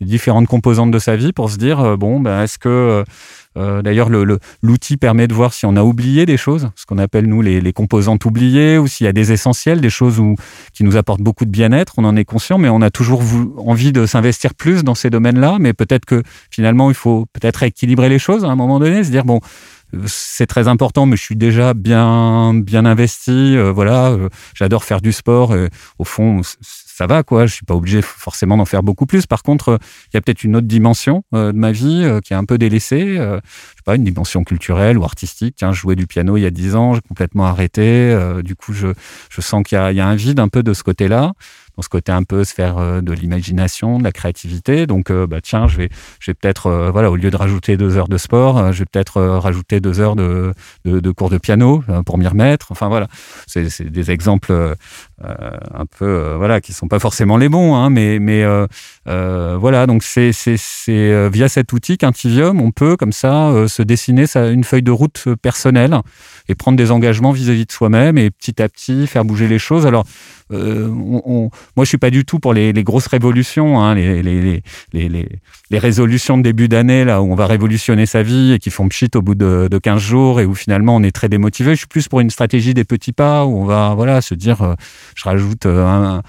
les 0.00 0.06
différentes 0.06 0.46
composantes 0.46 0.90
de 0.90 0.98
sa 0.98 1.16
vie 1.16 1.32
pour 1.32 1.50
se 1.50 1.56
dire 1.56 1.80
euh, 1.80 1.96
bon 1.96 2.20
ben 2.20 2.42
est-ce 2.42 2.58
que 2.58 2.68
euh, 2.68 3.04
euh 3.56 3.82
d'ailleurs 3.82 4.08
l'outil 4.62 4.96
permet 4.96 5.26
de 5.26 5.34
voir 5.34 5.52
si 5.52 5.66
on 5.66 5.76
a 5.76 5.82
oublié 5.82 6.26
des 6.26 6.36
choses 6.36 6.70
ce 6.76 6.86
qu'on 6.86 6.98
appelle 6.98 7.26
nous 7.26 7.42
les, 7.42 7.72
composantes 7.72 8.24
oubliées 8.24 8.78
ou 8.78 8.86
s'il 8.86 9.04
y 9.04 9.08
a 9.08 9.12
des 9.12 9.32
essentiels 9.32 9.80
des 9.80 9.90
choses 9.90 10.20
où, 10.20 10.36
qui 10.72 10.84
nous 10.84 10.96
apportent 10.96 11.22
beaucoup 11.22 11.44
de 11.44 11.50
bien-être 11.50 11.94
on 11.98 12.04
en 12.04 12.16
est 12.16 12.24
conscient 12.24 12.58
mais 12.58 12.68
on 12.68 12.82
a 12.82 12.90
toujours 12.90 13.22
envie 13.56 13.92
de 13.92 14.06
s'investir 14.06 14.54
plus 14.54 14.84
dans 14.84 14.94
ces 14.94 15.10
domaines 15.10 15.40
là 15.40 15.56
mais 15.58 15.72
peut-être 15.72 16.04
que 16.04 16.22
finalement 16.50 16.90
il 16.90 16.96
faut 16.96 17.26
peut-être 17.32 17.62
équilibrer 17.62 18.08
les 18.08 18.18
choses 18.18 18.44
à 18.44 18.48
un 18.48 18.56
moment 18.56 18.78
donné 18.78 19.02
se 19.02 19.10
dire 19.10 19.24
bon 19.24 19.40
c'est 20.04 20.46
très 20.46 20.68
important, 20.68 21.06
mais 21.06 21.16
je 21.16 21.22
suis 21.22 21.34
déjà 21.34 21.72
bien 21.72 22.52
bien 22.52 22.84
investi. 22.84 23.56
Voilà, 23.56 24.14
j'adore 24.54 24.84
faire 24.84 25.00
du 25.00 25.12
sport. 25.12 25.54
Au 25.98 26.04
fond, 26.04 26.42
ça 26.98 27.06
va 27.06 27.22
quoi. 27.22 27.46
Je 27.46 27.54
suis 27.54 27.64
pas 27.64 27.76
obligé 27.76 28.02
forcément 28.02 28.56
d'en 28.56 28.64
faire 28.64 28.82
beaucoup 28.82 29.06
plus. 29.06 29.26
Par 29.26 29.44
contre, 29.44 29.78
il 30.12 30.14
y 30.14 30.18
a 30.18 30.20
peut-être 30.20 30.42
une 30.42 30.56
autre 30.56 30.66
dimension 30.66 31.22
euh, 31.32 31.52
de 31.52 31.56
ma 31.56 31.70
vie 31.70 32.02
euh, 32.02 32.20
qui 32.20 32.32
est 32.32 32.36
un 32.36 32.44
peu 32.44 32.58
délaissée. 32.58 33.16
Euh, 33.18 33.38
je 33.44 33.76
sais 33.76 33.82
pas, 33.84 33.94
une 33.94 34.02
dimension 34.02 34.42
culturelle 34.42 34.98
ou 34.98 35.04
artistique. 35.04 35.54
Tiens, 35.56 35.72
je 35.72 35.80
jouais 35.80 35.94
du 35.94 36.08
piano 36.08 36.36
il 36.36 36.40
y 36.40 36.46
a 36.46 36.50
dix 36.50 36.74
ans, 36.74 36.94
j'ai 36.94 37.00
complètement 37.00 37.46
arrêté. 37.46 37.82
Euh, 37.84 38.42
du 38.42 38.56
coup, 38.56 38.72
je, 38.72 38.88
je 39.30 39.40
sens 39.40 39.62
qu'il 39.62 39.78
y, 39.78 39.94
y, 39.94 40.00
a 40.00 40.08
un 40.08 40.16
vide 40.16 40.40
un 40.40 40.48
peu 40.48 40.64
de 40.64 40.74
ce 40.74 40.82
côté-là 40.82 41.34
dans 41.78 41.82
ce 41.82 41.88
côté 41.88 42.10
un 42.10 42.24
peu 42.24 42.42
se 42.42 42.52
faire 42.52 42.78
euh, 42.78 43.00
de 43.00 43.12
l'imagination, 43.12 43.98
de 43.98 44.04
la 44.04 44.10
créativité. 44.10 44.88
Donc, 44.88 45.12
euh, 45.12 45.28
bah, 45.28 45.40
tiens, 45.40 45.68
je 45.68 45.76
vais, 45.76 45.90
je 46.18 46.32
vais 46.32 46.34
peut-être, 46.34 46.66
euh, 46.66 46.90
voilà, 46.90 47.08
au 47.08 47.14
lieu 47.14 47.30
de 47.30 47.36
rajouter 47.36 47.76
deux 47.76 47.96
heures 47.96 48.08
de 48.08 48.18
sport, 48.18 48.72
je 48.72 48.80
vais 48.80 48.84
peut-être 48.84 49.22
rajouter 49.22 49.78
deux 49.78 50.00
heures 50.00 50.16
de, 50.16 50.52
de, 50.84 51.10
cours 51.12 51.30
de 51.30 51.38
piano 51.38 51.84
pour 52.04 52.18
m'y 52.18 52.26
remettre. 52.26 52.72
Enfin, 52.72 52.88
voilà, 52.88 53.06
c'est 53.46 53.82
des 53.82 54.10
exemples 54.10 54.74
un 55.22 55.86
peu, 55.98 56.34
voilà, 56.36 56.60
qui 56.60 56.72
sont 56.72 56.88
pas 56.88 56.98
forcément 56.98 57.36
les 57.36 57.48
bons, 57.48 57.76
hein, 57.76 57.90
mais, 57.90 58.18
mais 58.18 58.44
voilà. 59.06 59.86
Donc, 59.86 60.02
c'est 60.02 60.32
via 61.30 61.48
cet 61.48 61.72
outil 61.72 61.96
qu'Intivium, 61.96 62.60
on 62.60 62.72
peut 62.72 62.96
comme 62.96 63.12
ça 63.12 63.68
se 63.68 63.82
dessiner 63.82 64.24
une 64.34 64.64
feuille 64.64 64.82
de 64.82 64.90
route 64.90 65.28
personnelle 65.40 65.96
et 66.48 66.54
prendre 66.54 66.76
des 66.76 66.90
engagements 66.90 67.30
vis-à-vis 67.30 67.62
-vis 67.62 67.66
de 67.66 67.72
soi-même 67.72 68.18
et 68.18 68.30
petit 68.30 68.60
à 68.60 68.68
petit 68.68 69.06
faire 69.06 69.24
bouger 69.24 69.46
les 69.46 69.58
choses. 69.60 69.86
Alors, 69.86 70.04
on, 70.50 71.50
moi, 71.76 71.84
je 71.84 71.88
suis 71.88 71.98
pas 71.98 72.10
du 72.10 72.24
tout 72.24 72.38
pour 72.38 72.54
les, 72.54 72.72
grosses 72.82 73.06
révolutions, 73.06 73.80
hein, 73.80 73.94
les, 73.94 74.62
résolutions 75.72 76.38
de 76.38 76.42
début 76.42 76.68
d'année 76.68 77.04
là 77.04 77.22
où 77.22 77.30
on 77.30 77.34
va 77.34 77.46
révolutionner 77.46 78.06
sa 78.06 78.22
vie 78.22 78.52
et 78.52 78.58
qui 78.58 78.70
font 78.70 78.88
pchit 78.88 79.10
au 79.14 79.22
bout 79.22 79.34
de, 79.34 79.68
de 79.70 79.78
15 79.78 80.00
jours 80.00 80.40
et 80.40 80.44
où 80.44 80.54
finalement 80.54 80.96
on 80.96 81.02
est 81.02 81.12
très 81.12 81.28
démotivé. 81.28 81.72
Je 81.72 81.78
suis 81.78 81.86
plus 81.86 82.08
pour 82.08 82.20
une 82.20 82.30
stratégie 82.30 82.74
des 82.74 82.84
petits 82.84 83.12
pas 83.12 83.44
où 83.44 83.58
on 83.58 83.64
va 83.64 83.94
voilà 83.94 84.20
se 84.20 84.34
dire, 84.34 84.62
euh, 84.62 84.74
je 85.14 85.24
rajoute 85.24 85.66
euh, 85.66 86.20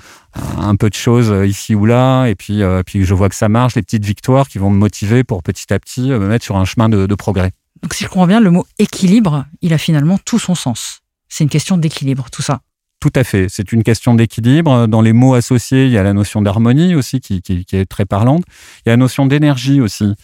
un, 0.57 0.75
peu 0.75 0.89
de 0.89 0.95
choses 0.95 1.33
ici 1.47 1.75
ou 1.75 1.85
là, 1.85 2.27
et 2.27 2.35
puis, 2.35 2.61
euh, 2.61 2.83
puis 2.85 3.05
je 3.05 3.13
vois 3.13 3.29
que 3.29 3.35
ça 3.35 3.49
marche, 3.49 3.75
les 3.75 3.81
petites 3.81 4.05
victoires 4.05 4.47
qui 4.47 4.57
vont 4.57 4.69
me 4.69 4.77
motiver 4.77 5.23
pour 5.23 5.43
petit 5.43 5.73
à 5.73 5.79
petit 5.79 6.09
me 6.09 6.27
mettre 6.27 6.45
sur 6.45 6.57
un 6.57 6.65
chemin 6.65 6.89
de, 6.89 7.05
de 7.05 7.15
progrès. 7.15 7.51
Donc 7.81 7.93
si 7.93 8.03
je 8.03 8.09
comprends 8.09 8.27
bien, 8.27 8.39
le 8.39 8.51
mot 8.51 8.65
équilibre, 8.77 9.45
il 9.61 9.73
a 9.73 9.77
finalement 9.77 10.17
tout 10.23 10.39
son 10.39 10.55
sens. 10.55 11.01
C'est 11.27 11.43
une 11.43 11.49
question 11.49 11.77
d'équilibre, 11.77 12.29
tout 12.31 12.41
ça. 12.41 12.61
Tout 12.99 13.13
à 13.15 13.23
fait. 13.23 13.47
C'est 13.49 13.71
une 13.71 13.83
question 13.83 14.13
d'équilibre. 14.13 14.87
Dans 14.87 15.01
les 15.01 15.13
mots 15.13 15.33
associés, 15.33 15.85
il 15.85 15.91
y 15.91 15.97
a 15.97 16.03
la 16.03 16.13
notion 16.13 16.41
d'harmonie 16.41 16.95
aussi 16.95 17.21
qui, 17.21 17.41
qui, 17.41 17.63
qui, 17.63 17.77
est 17.77 17.85
très 17.85 18.05
parlante. 18.05 18.43
Il 18.85 18.89
y 18.89 18.91
a 18.91 18.93
la 18.93 18.97
notion 18.97 19.25
d'énergie 19.25 19.79
aussi. 19.79 20.15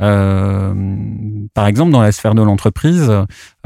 Euh, 0.00 0.74
par 1.54 1.66
exemple, 1.66 1.92
dans 1.92 2.00
la 2.00 2.12
sphère 2.12 2.34
de 2.34 2.42
l'entreprise, 2.42 3.10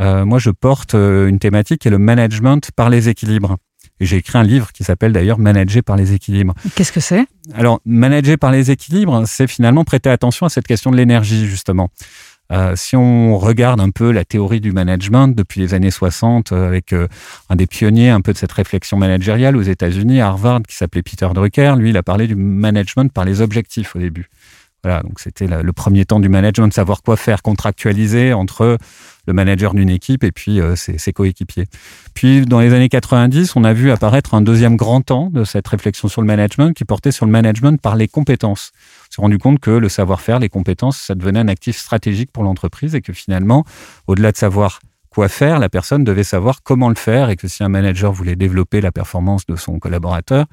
euh, 0.01 0.25
moi, 0.25 0.39
je 0.39 0.51
porte 0.51 0.95
euh, 0.95 1.29
une 1.29 1.39
thématique 1.39 1.81
qui 1.83 1.89
est 1.89 1.91
le 1.91 1.99
management 1.99 2.71
par 2.75 2.91
les 2.91 3.09
équilibres. 3.09 3.57
Et 4.01 4.05
j'ai 4.05 4.17
écrit 4.17 4.37
un 4.37 4.43
livre 4.43 4.73
qui 4.73 4.85
s'appelle 4.85 5.13
d'ailleurs 5.13 5.39
Manager 5.39 5.83
par 5.83 5.97
les 5.97 6.13
équilibres. 6.13 6.55
Qu'est-ce 6.75 6.93
que 6.93 7.01
c'est? 7.01 7.27
Alors, 7.55 7.81
manager 7.87 8.37
par 8.37 8.51
les 8.51 8.71
équilibres, 8.71 9.23
c'est 9.27 9.47
finalement 9.47 9.85
prêter 9.85 10.11
attention 10.11 10.45
à 10.45 10.51
cette 10.51 10.67
question 10.67 10.91
de 10.91 10.97
l'énergie, 10.97 11.47
justement. 11.47 11.89
Euh, 12.53 12.75
si 12.77 12.95
on 12.97 13.39
regarde 13.39 13.81
un 13.81 13.91
peu 13.91 14.13
la 14.13 14.25
théorie 14.25 14.61
du 14.61 14.73
management 14.73 15.29
depuis 15.29 15.61
les 15.61 15.75
années 15.75 15.91
60, 15.91 16.53
euh, 16.53 16.67
avec 16.67 16.93
euh, 16.93 17.09
un 17.51 17.57
des 17.57 17.67
pionniers 17.67 18.11
un 18.11 18.21
peu 18.21 18.33
de 18.33 18.39
cette 18.39 18.53
réflexion 18.53 18.97
managériale 18.97 19.57
aux 19.57 19.63
États-Unis, 19.63 20.21
Harvard, 20.21 20.63
qui 20.69 20.77
s'appelait 20.77 21.03
Peter 21.03 21.29
Drucker, 21.35 21.75
lui, 21.77 21.91
il 21.91 21.97
a 21.97 22.03
parlé 22.03 22.27
du 22.27 22.37
management 22.37 23.13
par 23.13 23.25
les 23.25 23.41
objectifs 23.41 23.97
au 23.97 23.99
début. 23.99 24.29
Voilà, 24.87 25.03
donc 25.03 25.19
c'était 25.19 25.49
le 25.49 25.73
premier 25.73 26.05
temps 26.05 26.21
du 26.21 26.29
management, 26.29 26.69
de 26.69 26.73
savoir 26.73 27.03
quoi 27.03 27.17
faire, 27.17 27.43
contractualiser 27.43 28.33
entre 28.33 28.79
le 29.27 29.33
manager 29.33 29.75
d'une 29.75 29.89
équipe 29.89 30.23
et 30.23 30.31
puis 30.31 30.61
euh, 30.61 30.77
ses, 30.77 31.13
coéquipiers. 31.13 31.67
Puis 32.15 32.47
dans 32.47 32.61
les 32.61 32.73
années 32.73 32.89
90, 32.89 33.57
on 33.57 33.65
a 33.65 33.73
vu 33.73 33.91
apparaître 33.91 34.35
un 34.35 34.43
deuxième 34.43 34.77
grand 34.77 35.01
temps 35.01 35.29
de 35.29 35.43
cette 35.43 35.67
réflexion 35.67 36.07
sur 36.07 36.21
le 36.21 36.29
management 36.29 36.73
qui 36.73 36.85
portait 36.85 37.11
sur 37.11 37.27
le 37.27 37.33
management 37.33 37.81
par 37.81 37.97
les 37.97 38.07
compétences. 38.07 38.71
On 39.09 39.15
s'est 39.17 39.23
rendu 39.23 39.39
compte 39.39 39.59
que 39.59 39.73
le 39.73 39.89
savoir-faire, 39.89 40.39
les 40.39 40.51
compétences, 40.51 40.99
ça 40.99 41.17
devenait 41.17 41.41
un 41.41 41.49
actif 41.49 41.77
stratégique 41.77 42.31
pour 42.31 42.45
l'entreprise 42.45 42.95
et 42.95 43.01
que 43.01 43.13
finalement, 43.13 43.65
au-delà 44.07 44.31
de 44.31 44.37
savoir 44.37 44.79
quoi 45.11 45.29
faire, 45.29 45.59
la 45.59 45.69
personne 45.69 46.05
devait 46.05 46.23
savoir 46.23 46.63
comment 46.63 46.91
le 46.91 46.95
faire 46.95 47.29
et 47.29 47.35
que 47.35 47.49
si 47.49 47.65
un 47.65 47.69
manager 47.69 48.13
voulait 48.13 48.37
développer 48.37 48.81
la 48.81 48.93
performance 48.93 49.47
de 49.47 49.57
son 49.57 49.81
collaborateur, 49.81 50.47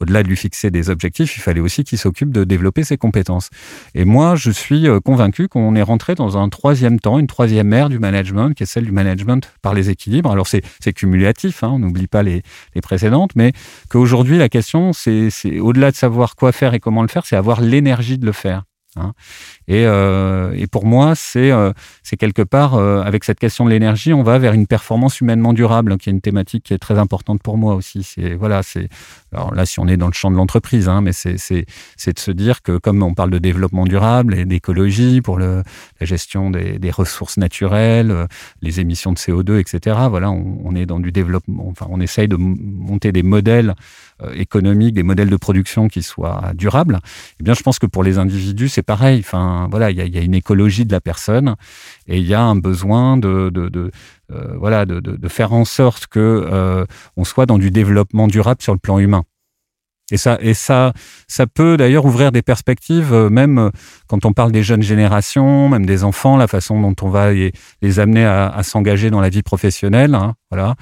au-delà 0.00 0.22
de 0.22 0.28
lui 0.28 0.36
fixer 0.36 0.70
des 0.70 0.90
objectifs, 0.90 1.36
il 1.36 1.40
fallait 1.40 1.60
aussi 1.60 1.84
qu'il 1.84 1.98
s'occupe 1.98 2.32
de 2.32 2.44
développer 2.44 2.84
ses 2.84 2.96
compétences. 2.96 3.50
Et 3.94 4.04
moi, 4.04 4.34
je 4.34 4.50
suis 4.50 4.88
euh, 4.88 5.00
convaincu 5.00 5.48
qu'on 5.48 5.74
est 5.74 5.82
rentré 5.82 6.14
dans 6.14 6.36
un 6.36 6.48
troisième 6.48 6.98
temps, 6.98 7.18
une 7.18 7.26
troisième 7.26 7.72
ère 7.72 7.88
du 7.88 7.98
management, 7.98 8.54
qui 8.54 8.64
est 8.64 8.66
celle 8.66 8.84
du 8.84 8.92
management 8.92 9.52
par 9.62 9.74
les 9.74 9.90
équilibres. 9.90 10.30
Alors 10.30 10.46
c'est 10.46 10.92
cumulatif, 10.92 11.62
hein, 11.62 11.70
on 11.72 11.78
n'oublie 11.78 12.06
pas 12.06 12.22
les, 12.22 12.42
les, 12.74 12.80
précédentes, 12.80 13.32
mais 13.36 13.52
qu'aujourd'hui 13.88 14.38
la 14.38 14.48
question, 14.48 14.92
c'est 14.92 15.30
au-delà 15.60 15.90
de 15.90 15.96
savoir 15.96 16.36
quoi 16.36 16.52
faire 16.52 16.74
et 16.74 16.80
comment 16.80 17.02
le 17.02 17.08
faire, 17.08 17.26
c'est 17.26 17.36
avoir 17.36 17.60
l'énergie 17.60 18.18
de 18.18 18.26
le 18.26 18.32
faire. 18.32 18.64
Hein. 18.96 19.12
Et, 19.68 19.86
euh, 19.86 20.52
et, 20.56 20.66
pour 20.66 20.86
moi, 20.86 21.14
c'est 21.14 21.50
euh, 21.50 21.72
quelque 22.18 22.42
part, 22.42 22.74
euh, 22.74 23.02
avec 23.02 23.24
cette 23.24 23.40
question 23.40 23.64
de 23.64 23.70
l'énergie, 23.70 24.12
on 24.12 24.22
va 24.22 24.38
vers 24.38 24.52
une 24.52 24.66
performance 24.66 25.20
humainement 25.20 25.52
durable, 25.52 25.92
hein, 25.92 25.96
qui 25.98 26.10
est 26.10 26.12
une 26.12 26.20
thématique 26.20 26.64
qui 26.64 26.74
est 26.74 26.78
très 26.78 26.98
importante 26.98 27.42
pour 27.42 27.56
moi 27.56 27.74
aussi. 27.74 28.16
Voilà, 28.38 28.60
alors 29.32 29.54
là, 29.54 29.66
si 29.66 29.80
on 29.80 29.88
est 29.88 29.96
dans 29.96 30.06
le 30.06 30.12
champ 30.12 30.30
de 30.30 30.36
l'entreprise, 30.36 30.88
hein, 30.88 31.00
mais 31.00 31.12
c'est 31.12 31.64
de 32.06 32.18
se 32.18 32.30
dire 32.30 32.62
que 32.62 32.78
comme 32.78 33.02
on 33.02 33.14
parle 33.14 33.30
de 33.30 33.38
développement 33.38 33.84
durable 33.84 34.34
et 34.34 34.44
d'écologie 34.44 35.20
pour 35.20 35.38
la 35.38 35.62
gestion 36.00 36.50
des, 36.50 36.90
ressources 36.90 37.38
naturelles, 37.38 38.28
les 38.62 38.78
émissions 38.78 39.12
de 39.12 39.18
CO2, 39.18 39.58
etc. 39.58 39.96
Voilà, 40.08 40.30
on, 40.30 40.60
on, 40.64 40.76
est 40.76 40.86
dans 40.86 41.00
du 41.00 41.10
développement. 41.10 41.66
Enfin, 41.68 41.86
on 41.90 42.00
essaye 42.00 42.28
de 42.28 42.36
monter 42.36 43.10
des 43.10 43.24
modèles 43.24 43.74
économiques, 44.34 44.94
des 44.94 45.02
modèles 45.02 45.30
de 45.30 45.36
production 45.36 45.88
qui 45.88 46.02
soient 46.02 46.52
durables. 46.54 47.00
Eh 47.40 47.42
bien, 47.42 47.54
je 47.54 47.62
pense 47.62 47.80
que 47.80 47.86
pour 47.86 48.04
les 48.04 48.18
individus, 48.18 48.68
c'est 48.68 48.83
pareil. 48.84 49.20
Enfin 49.20 49.68
voilà, 49.70 49.90
il 49.90 49.96
y 49.96 50.18
a, 50.18 50.22
une 50.22 50.34
écologie 50.34 50.84
de 50.84 50.92
la 50.92 51.00
personne 51.00 51.56
et 52.06 52.18
il 52.18 52.26
y 52.26 52.34
a 52.34 52.42
un 52.42 52.56
besoin 52.56 53.16
de, 53.16 53.50
euh, 54.30 54.56
voilà, 54.56 54.86
de, 54.86 55.28
faire 55.28 55.52
en 55.52 55.64
sorte 55.64 56.06
que 56.06 56.20
euh, 56.20 56.84
on 57.16 57.24
soit 57.24 57.46
dans 57.46 57.58
du 57.58 57.70
développement 57.70 58.28
durable 58.28 58.62
sur 58.62 58.72
le 58.72 58.78
plan 58.78 58.98
humain. 58.98 59.24
Et 60.10 60.18
ça, 60.18 60.36
et 60.42 60.52
ça, 60.52 60.92
ça 61.28 61.46
peut 61.46 61.78
d'ailleurs 61.78 62.04
ouvrir 62.04 62.30
des 62.30 62.42
perspectives, 62.42 63.14
euh, 63.14 63.30
même 63.30 63.70
quand 64.06 64.26
on 64.26 64.34
parle 64.34 64.52
des 64.52 64.62
jeunes 64.62 64.82
générations, 64.82 65.70
même 65.70 65.86
des 65.86 66.04
enfants, 66.04 66.36
la 66.36 66.46
façon 66.46 66.78
dont 66.78 66.94
on 67.00 67.08
va 67.08 67.32
les, 67.32 67.98
amener 67.98 68.26
à, 68.26 68.62
s'engager 68.62 69.08
dans 69.08 69.22
la 69.22 69.30
vie 69.30 69.42
professionnelle. 69.42 70.14
Hein, 70.14 70.34
voilà. 70.50 70.74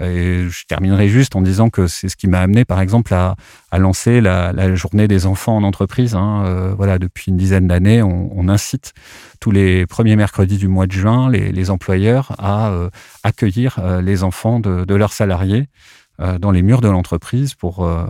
Et 0.00 0.46
je 0.48 0.64
terminerai 0.68 1.08
juste 1.08 1.34
en 1.34 1.42
disant 1.42 1.70
que 1.70 1.88
c'est 1.88 2.08
ce 2.08 2.16
qui 2.16 2.28
m'a 2.28 2.38
amené, 2.38 2.64
par 2.64 2.80
exemple, 2.80 3.12
à, 3.14 3.34
lancer 3.76 4.20
la, 4.20 4.74
journée 4.76 5.08
des 5.08 5.26
enfants 5.26 5.56
en 5.56 5.64
entreprise. 5.64 6.14
Hein. 6.14 6.44
Euh, 6.46 6.74
voilà, 6.76 7.00
depuis 7.00 7.32
une 7.32 7.36
dizaine 7.36 7.66
d'années, 7.66 8.00
on, 8.00 8.48
incite 8.48 8.94
tous 9.40 9.50
les 9.50 9.86
premiers 9.86 10.16
mercredis 10.16 10.56
du 10.56 10.68
mois 10.68 10.86
de 10.86 10.92
juin 10.92 11.30
les, 11.30 11.70
employeurs 11.70 12.32
à 12.38 12.70
euh, 12.70 12.88
accueillir 13.24 14.00
les 14.00 14.22
enfants 14.22 14.60
de, 14.60 14.84
de 14.84 14.94
leurs 14.94 15.12
salariés 15.12 15.68
dans 16.40 16.50
les 16.50 16.62
murs 16.62 16.80
de 16.80 16.88
l'entreprise 16.88 17.54
pour 17.54 17.84
euh, 17.84 18.04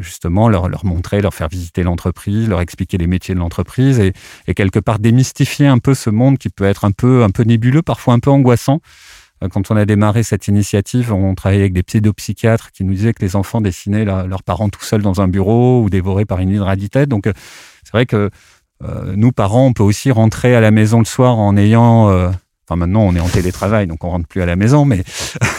justement 0.00 0.48
leur, 0.48 0.68
leur 0.68 0.84
montrer, 0.84 1.20
leur 1.20 1.34
faire 1.34 1.48
visiter 1.48 1.82
l'entreprise, 1.82 2.48
leur 2.48 2.60
expliquer 2.60 2.98
les 2.98 3.06
métiers 3.06 3.34
de 3.34 3.40
l'entreprise 3.40 3.98
et, 3.98 4.12
et, 4.46 4.54
quelque 4.54 4.78
part 4.78 4.98
démystifier 4.98 5.66
un 5.66 5.78
peu 5.78 5.94
ce 5.94 6.10
monde 6.10 6.38
qui 6.38 6.48
peut 6.48 6.64
être 6.64 6.84
un 6.84 6.92
peu, 6.92 7.22
un 7.22 7.30
peu 7.30 7.42
nébuleux, 7.42 7.82
parfois 7.82 8.14
un 8.14 8.18
peu 8.20 8.30
angoissant. 8.30 8.80
Euh, 9.42 9.48
quand 9.48 9.70
on 9.70 9.76
a 9.76 9.84
démarré 9.84 10.22
cette 10.22 10.48
initiative, 10.48 11.12
on 11.12 11.34
travaillait 11.34 11.62
avec 11.62 11.72
des 11.72 11.82
pédopsychiatres 11.82 12.72
qui 12.72 12.84
nous 12.84 12.94
disaient 12.94 13.12
que 13.12 13.24
les 13.24 13.36
enfants 13.36 13.60
dessinaient 13.60 14.04
leurs 14.04 14.42
parents 14.42 14.68
tout 14.68 14.82
seuls 14.82 15.02
dans 15.02 15.20
un 15.20 15.28
bureau 15.28 15.82
ou 15.82 15.90
dévorés 15.90 16.24
par 16.24 16.40
une 16.40 16.50
hydraditête. 16.50 17.08
Donc, 17.08 17.26
euh, 17.26 17.32
c'est 17.84 17.92
vrai 17.92 18.06
que 18.06 18.30
nous, 19.16 19.32
parents, 19.32 19.66
on 19.66 19.72
peut 19.72 19.82
aussi 19.82 20.10
rentrer 20.10 20.54
à 20.54 20.60
la 20.60 20.70
maison 20.70 20.98
le 20.98 21.06
soir 21.06 21.38
en 21.38 21.56
ayant 21.56 22.30
Enfin, 22.66 22.76
maintenant, 22.76 23.02
on 23.02 23.14
est 23.14 23.20
en 23.20 23.28
télétravail, 23.28 23.86
donc 23.86 24.04
on 24.04 24.10
rentre 24.10 24.26
plus 24.26 24.40
à 24.40 24.46
la 24.46 24.56
maison, 24.56 24.86
mais, 24.86 25.04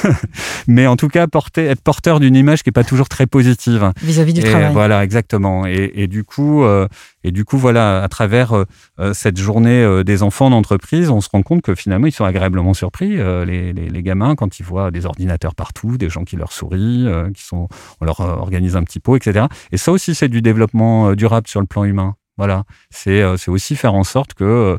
mais 0.68 0.88
en 0.88 0.96
tout 0.96 1.08
cas, 1.08 1.28
porter, 1.28 1.66
être 1.66 1.82
porteur 1.82 2.20
d'une 2.20 2.36
image 2.36 2.64
qui 2.64 2.70
est 2.70 2.72
pas 2.72 2.84
toujours 2.84 3.10
très 3.10 3.28
positive. 3.28 3.92
Vis-à-vis 4.02 4.34
du 4.34 4.42
travail. 4.42 4.74
Voilà, 4.74 5.04
exactement. 5.04 5.68
Et, 5.68 5.92
et 5.94 6.08
du 6.08 6.24
coup, 6.24 6.64
euh, 6.64 6.88
et 7.24 7.32
du 7.32 7.46
coup, 7.46 7.60
voilà, 7.60 8.02
à 8.02 8.08
travers 8.08 8.54
euh, 8.54 8.66
euh, 9.00 9.14
cette 9.14 9.38
journée 9.38 10.04
des 10.04 10.24
enfants 10.24 10.50
d'entreprise, 10.50 11.12
on 11.12 11.22
se 11.22 11.30
rend 11.32 11.44
compte 11.44 11.62
que 11.62 11.76
finalement, 11.76 12.08
ils 12.08 12.12
sont 12.12 12.26
agréablement 12.26 12.74
surpris, 12.74 13.18
les, 13.18 13.72
les, 13.74 13.90
les, 13.90 14.04
gamins, 14.04 14.36
quand 14.36 14.60
ils 14.60 14.64
voient 14.66 14.90
des 14.90 15.06
ordinateurs 15.06 15.54
partout, 15.54 15.98
des 15.98 16.10
gens 16.10 16.24
qui 16.24 16.38
leur 16.38 16.52
sourient, 16.52 17.08
qui 17.36 17.44
sont, 17.44 17.68
on 18.02 18.06
leur 18.06 18.20
organise 18.20 18.76
un 18.76 18.84
petit 18.84 19.00
pot, 19.00 19.16
etc. 19.16 19.46
Et 19.72 19.78
ça 19.78 19.92
aussi, 19.92 20.16
c'est 20.16 20.30
du 20.30 20.42
développement 20.42 21.14
durable 21.14 21.48
sur 21.48 21.62
le 21.62 21.68
plan 21.68 21.84
humain. 21.84 22.16
Voilà, 22.38 22.66
c'est 22.90 23.24
aussi 23.48 23.76
faire 23.76 23.94
en 23.94 24.04
sorte 24.04 24.34
que 24.34 24.78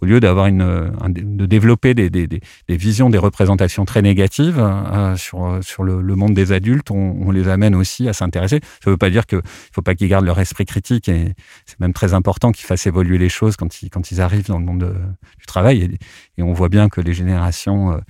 au 0.00 0.06
lieu 0.06 0.20
d'avoir 0.20 0.46
une, 0.46 0.62
euh, 0.62 0.90
de 1.08 1.46
développer 1.46 1.94
des, 1.94 2.10
des, 2.10 2.26
des, 2.26 2.40
visions, 2.68 3.10
des 3.10 3.18
représentations 3.18 3.84
très 3.84 4.02
négatives 4.02 4.58
euh, 4.58 5.16
sur, 5.16 5.58
sur 5.62 5.82
le, 5.82 6.00
le, 6.00 6.14
monde 6.14 6.34
des 6.34 6.52
adultes, 6.52 6.90
on, 6.90 7.16
on, 7.20 7.30
les 7.30 7.48
amène 7.48 7.74
aussi 7.74 8.08
à 8.08 8.12
s'intéresser. 8.12 8.60
Ça 8.82 8.90
ne 8.90 8.92
veut 8.92 8.96
pas 8.96 9.10
dire 9.10 9.26
qu'il 9.26 9.38
ne 9.38 9.42
faut 9.72 9.82
pas 9.82 9.94
qu'ils 9.94 10.08
gardent 10.08 10.24
leur 10.24 10.38
esprit 10.38 10.66
critique 10.66 11.08
et 11.08 11.34
c'est 11.66 11.80
même 11.80 11.92
très 11.92 12.14
important 12.14 12.52
qu'ils 12.52 12.66
fassent 12.66 12.86
évoluer 12.86 13.18
les 13.18 13.28
choses 13.28 13.56
quand 13.56 13.82
ils, 13.82 13.90
quand 13.90 14.10
ils 14.10 14.20
arrivent 14.20 14.48
dans 14.48 14.58
le 14.58 14.64
monde 14.64 14.94
du 15.38 15.46
travail. 15.46 15.82
Et, 15.82 15.98
et, 16.38 16.42
on 16.42 16.52
voit 16.52 16.68
bien 16.68 16.88
que 16.88 17.00
les 17.00 17.12
générations 17.12 17.92
euh, 17.92 17.96
euh, 17.96 18.00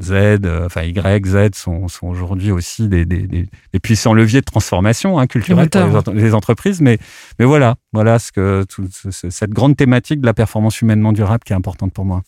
Z, 0.00 0.40
enfin 0.64 0.82
Y, 0.82 1.26
Z 1.26 1.54
sont, 1.54 1.88
sont 1.88 2.06
aujourd'hui 2.06 2.50
aussi 2.50 2.88
des, 2.88 3.04
des, 3.04 3.26
des, 3.26 3.80
puissants 3.80 4.14
leviers 4.14 4.40
de 4.40 4.44
transformation 4.44 5.18
hein, 5.18 5.26
culturelle 5.26 5.68
pour 5.68 6.12
les, 6.12 6.22
les, 6.22 6.34
entreprises. 6.34 6.80
Mais, 6.80 6.98
mais 7.38 7.44
voilà, 7.44 7.76
voilà 7.92 8.18
ce 8.18 8.32
que 8.32 8.64
tout, 8.68 8.88
cette 9.10 9.50
grande 9.50 9.76
thématique 9.76 10.20
de 10.20 10.26
la 10.26 10.34
performance 10.34 10.80
humainement 10.80 11.12
durable 11.12 11.44
qui 11.44 11.52
est 11.52 11.56
importante 11.56 11.92
pour 11.92 12.04
moi. 12.04 12.22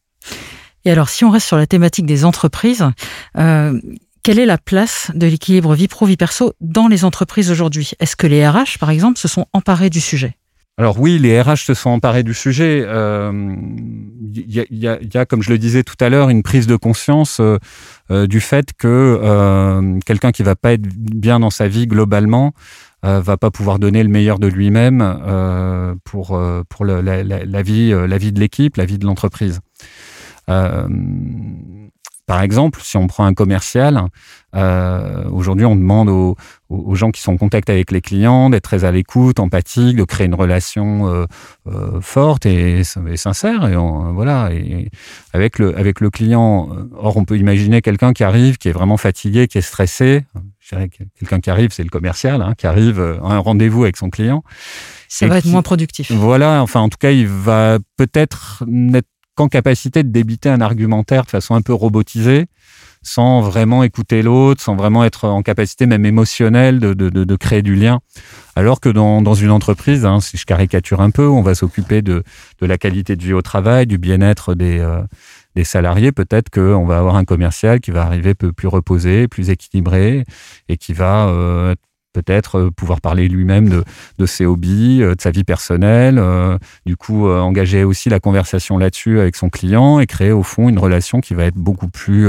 Et 0.84 0.90
alors, 0.90 1.08
si 1.08 1.24
on 1.24 1.30
reste 1.30 1.46
sur 1.46 1.56
la 1.56 1.66
thématique 1.66 2.06
des 2.06 2.24
entreprises, 2.24 2.84
euh, 3.36 3.80
quelle 4.22 4.38
est 4.38 4.46
la 4.46 4.58
place 4.58 5.10
de 5.14 5.26
l'équilibre 5.26 5.74
vie 5.74 5.88
pro-vie 5.88 6.16
perso 6.16 6.52
dans 6.60 6.88
les 6.88 7.04
entreprises 7.04 7.50
aujourd'hui? 7.50 7.92
Est-ce 7.98 8.16
que 8.16 8.26
les 8.26 8.48
RH, 8.48 8.78
par 8.78 8.90
exemple, 8.90 9.18
se 9.18 9.28
sont 9.28 9.46
emparés 9.52 9.90
du 9.90 10.00
sujet? 10.00 10.36
Alors 10.78 11.00
oui, 11.00 11.18
les 11.18 11.40
RH 11.40 11.64
se 11.64 11.74
sont 11.74 11.90
emparés 11.90 12.22
du 12.22 12.34
sujet. 12.34 12.84
Euh, 12.84 13.56
y, 14.36 14.66
y, 14.70 15.18
a, 15.18 15.26
comme 15.26 15.42
je 15.42 15.50
le 15.50 15.58
disais 15.58 15.82
tout 15.82 15.96
à 16.00 16.08
l'heure, 16.08 16.28
une 16.28 16.42
prise 16.42 16.66
de 16.66 16.76
conscience 16.76 17.38
euh, 17.40 17.58
euh 18.10 18.26
du 18.26 18.40
fait 18.40 18.72
que 18.72 18.86
euh, 18.88 19.98
quelqu'un 20.04 20.32
qui 20.32 20.42
va 20.42 20.56
pas 20.56 20.72
être 20.72 20.86
bien 20.86 21.40
dans 21.40 21.50
sa 21.50 21.68
vie 21.68 21.86
globalement 21.86 22.52
euh, 23.04 23.20
va 23.20 23.36
pas 23.36 23.50
pouvoir 23.50 23.78
donner 23.78 24.02
le 24.02 24.08
meilleur 24.08 24.38
de 24.38 24.46
lui-même 24.46 25.00
pour 26.04 26.40
pour 26.68 26.84
la, 26.84 27.62
vie 27.62 27.90
la 27.90 28.18
vie 28.18 28.32
de 28.32 28.40
l'équipe, 28.40 28.76
la 28.76 28.84
vie 28.84 28.98
de 28.98 29.06
l'entreprise. 29.06 29.60
Par 30.46 32.42
exemple, 32.42 32.80
si 32.82 32.96
on 32.96 33.06
prend 33.06 33.24
un 33.24 33.34
commercial, 33.34 34.02
aujourd'hui 34.52 35.64
on 35.64 35.76
demande 35.76 36.08
aux, 36.08 36.36
aux, 36.68 36.94
gens 36.94 37.10
qui 37.10 37.22
sont 37.22 37.32
en 37.32 37.36
contact 37.36 37.70
avec 37.70 37.90
les 37.90 38.00
clients 38.00 38.50
d'être 38.50 38.64
très 38.64 38.84
à 38.84 38.92
l'écoute, 38.92 39.40
empathique, 39.40 39.96
de 39.96 40.04
créer 40.04 40.26
une 40.26 40.34
relation 40.34 41.08
euh, 41.08 41.26
euh, 41.66 42.00
forte 42.00 42.46
et, 42.46 42.80
et, 42.80 43.16
sincère. 43.16 43.66
Et 43.68 43.76
voilà, 44.12 44.50
et 44.52 44.90
avec 45.32 45.58
le 45.58 45.78
avec 45.78 46.00
le 46.00 46.10
client. 46.10 46.68
Or, 46.96 47.16
on 47.16 47.24
peut 47.24 47.38
imaginer 47.38 47.82
quelqu'un 47.82 48.12
qui 48.12 48.24
arrive, 48.24 48.58
qui 48.58 48.68
est 48.68 48.72
vraiment 48.72 48.96
fatigué, 48.96 49.48
qui 49.48 49.58
est 49.58 49.62
stressé. 49.62 50.24
Je 50.60 50.74
dirais 50.74 50.90
quelqu'un 51.18 51.40
qui 51.40 51.50
arrive, 51.50 51.70
c'est 51.72 51.84
le 51.84 51.90
commercial, 51.90 52.42
hein, 52.42 52.54
qui 52.56 52.66
arrive 52.66 53.00
à 53.00 53.34
un 53.34 53.38
rendez-vous 53.38 53.84
avec 53.84 53.96
son 53.96 54.10
client. 54.10 54.42
Ça 55.08 55.28
va 55.28 55.38
être 55.38 55.46
moins 55.46 55.62
productif. 55.62 56.10
Voilà, 56.10 56.62
enfin 56.62 56.80
en 56.80 56.88
tout 56.88 56.98
cas, 56.98 57.12
il 57.12 57.28
va 57.28 57.78
peut-être 57.96 58.64
n'être 58.66 59.06
qu'en 59.36 59.48
capacité 59.48 60.02
de 60.02 60.08
débiter 60.08 60.48
un 60.48 60.60
argumentaire 60.60 61.24
de 61.24 61.30
façon 61.30 61.54
un 61.54 61.60
peu 61.60 61.74
robotisée, 61.74 62.46
sans 63.06 63.40
vraiment 63.40 63.84
écouter 63.84 64.20
l'autre, 64.20 64.60
sans 64.60 64.74
vraiment 64.74 65.04
être 65.04 65.28
en 65.28 65.42
capacité 65.42 65.86
même 65.86 66.04
émotionnelle 66.04 66.80
de, 66.80 66.92
de, 66.92 67.08
de, 67.08 67.36
créer 67.36 67.62
du 67.62 67.76
lien. 67.76 68.00
Alors 68.56 68.80
que 68.80 68.88
dans, 68.88 69.22
dans 69.22 69.34
une 69.34 69.52
entreprise, 69.52 70.04
hein, 70.04 70.18
si 70.20 70.36
je 70.36 70.44
caricature 70.44 71.00
un 71.00 71.10
peu, 71.10 71.28
on 71.28 71.40
va 71.40 71.54
s'occuper 71.54 72.02
de, 72.02 72.24
la 72.60 72.78
qualité 72.78 73.14
de 73.14 73.22
vie 73.22 73.32
au 73.32 73.42
travail, 73.42 73.86
du 73.86 73.96
bien-être 73.96 74.54
des, 74.54 74.80
euh, 74.80 75.02
des 75.54 75.62
salariés. 75.62 76.10
Peut-être 76.10 76.50
qu'on 76.50 76.84
va 76.84 76.98
avoir 76.98 77.14
un 77.14 77.24
commercial 77.24 77.78
qui 77.78 77.92
va 77.92 78.02
arriver 78.02 78.34
plus 78.34 78.68
reposé, 78.68 79.28
plus 79.28 79.50
équilibré 79.50 80.24
et 80.68 80.76
qui 80.76 80.92
va 80.92 81.28
euh, 81.28 81.76
peut-être 82.22 82.70
pouvoir 82.76 83.00
parler 83.00 83.28
lui-même 83.28 83.68
de, 84.18 84.26
ses 84.26 84.46
hobbies, 84.46 84.98
de 84.98 85.16
sa 85.20 85.30
vie 85.30 85.44
personnelle, 85.44 86.22
du 86.84 86.96
coup 86.96 87.28
engager 87.28 87.84
aussi 87.84 88.08
la 88.08 88.20
conversation 88.20 88.78
là-dessus 88.78 89.20
avec 89.20 89.36
son 89.36 89.48
client 89.48 90.00
et 90.00 90.06
créer 90.06 90.32
au 90.32 90.42
fond 90.42 90.68
une 90.68 90.78
relation 90.78 91.20
qui 91.20 91.34
va 91.34 91.44
être 91.44 91.56
beaucoup 91.56 91.88
plus 91.88 92.28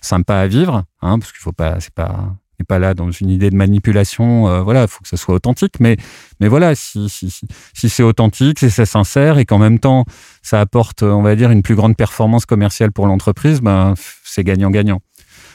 sympa 0.00 0.36
à 0.36 0.46
vivre, 0.46 0.84
hein, 1.02 1.18
parce 1.18 1.32
qu'il 1.32 1.40
faut 1.40 1.52
pas, 1.52 1.80
c'est 1.80 1.94
pas 1.94 2.36
n'est 2.58 2.64
pas 2.64 2.78
là 2.78 2.94
dans 2.94 3.10
une 3.10 3.30
idée 3.30 3.50
de 3.50 3.56
manipulation. 3.56 4.48
Euh, 4.48 4.62
voilà, 4.62 4.82
il 4.82 4.88
faut 4.88 5.02
que 5.02 5.08
ce 5.08 5.16
soit 5.16 5.34
authentique. 5.34 5.74
Mais, 5.80 5.96
mais 6.40 6.48
voilà, 6.48 6.74
si, 6.74 7.08
si, 7.08 7.30
si 7.74 7.88
c'est 7.88 8.02
authentique, 8.02 8.58
si 8.58 8.70
c'est 8.70 8.86
sincère 8.86 9.38
et 9.38 9.44
qu'en 9.44 9.58
même 9.58 9.78
temps, 9.78 10.04
ça 10.42 10.60
apporte, 10.60 11.02
on 11.02 11.22
va 11.22 11.36
dire, 11.36 11.50
une 11.50 11.62
plus 11.62 11.74
grande 11.74 11.96
performance 11.96 12.46
commerciale 12.46 12.92
pour 12.92 13.06
l'entreprise, 13.06 13.60
ben, 13.60 13.94
c'est 14.24 14.44
gagnant-gagnant. 14.44 15.00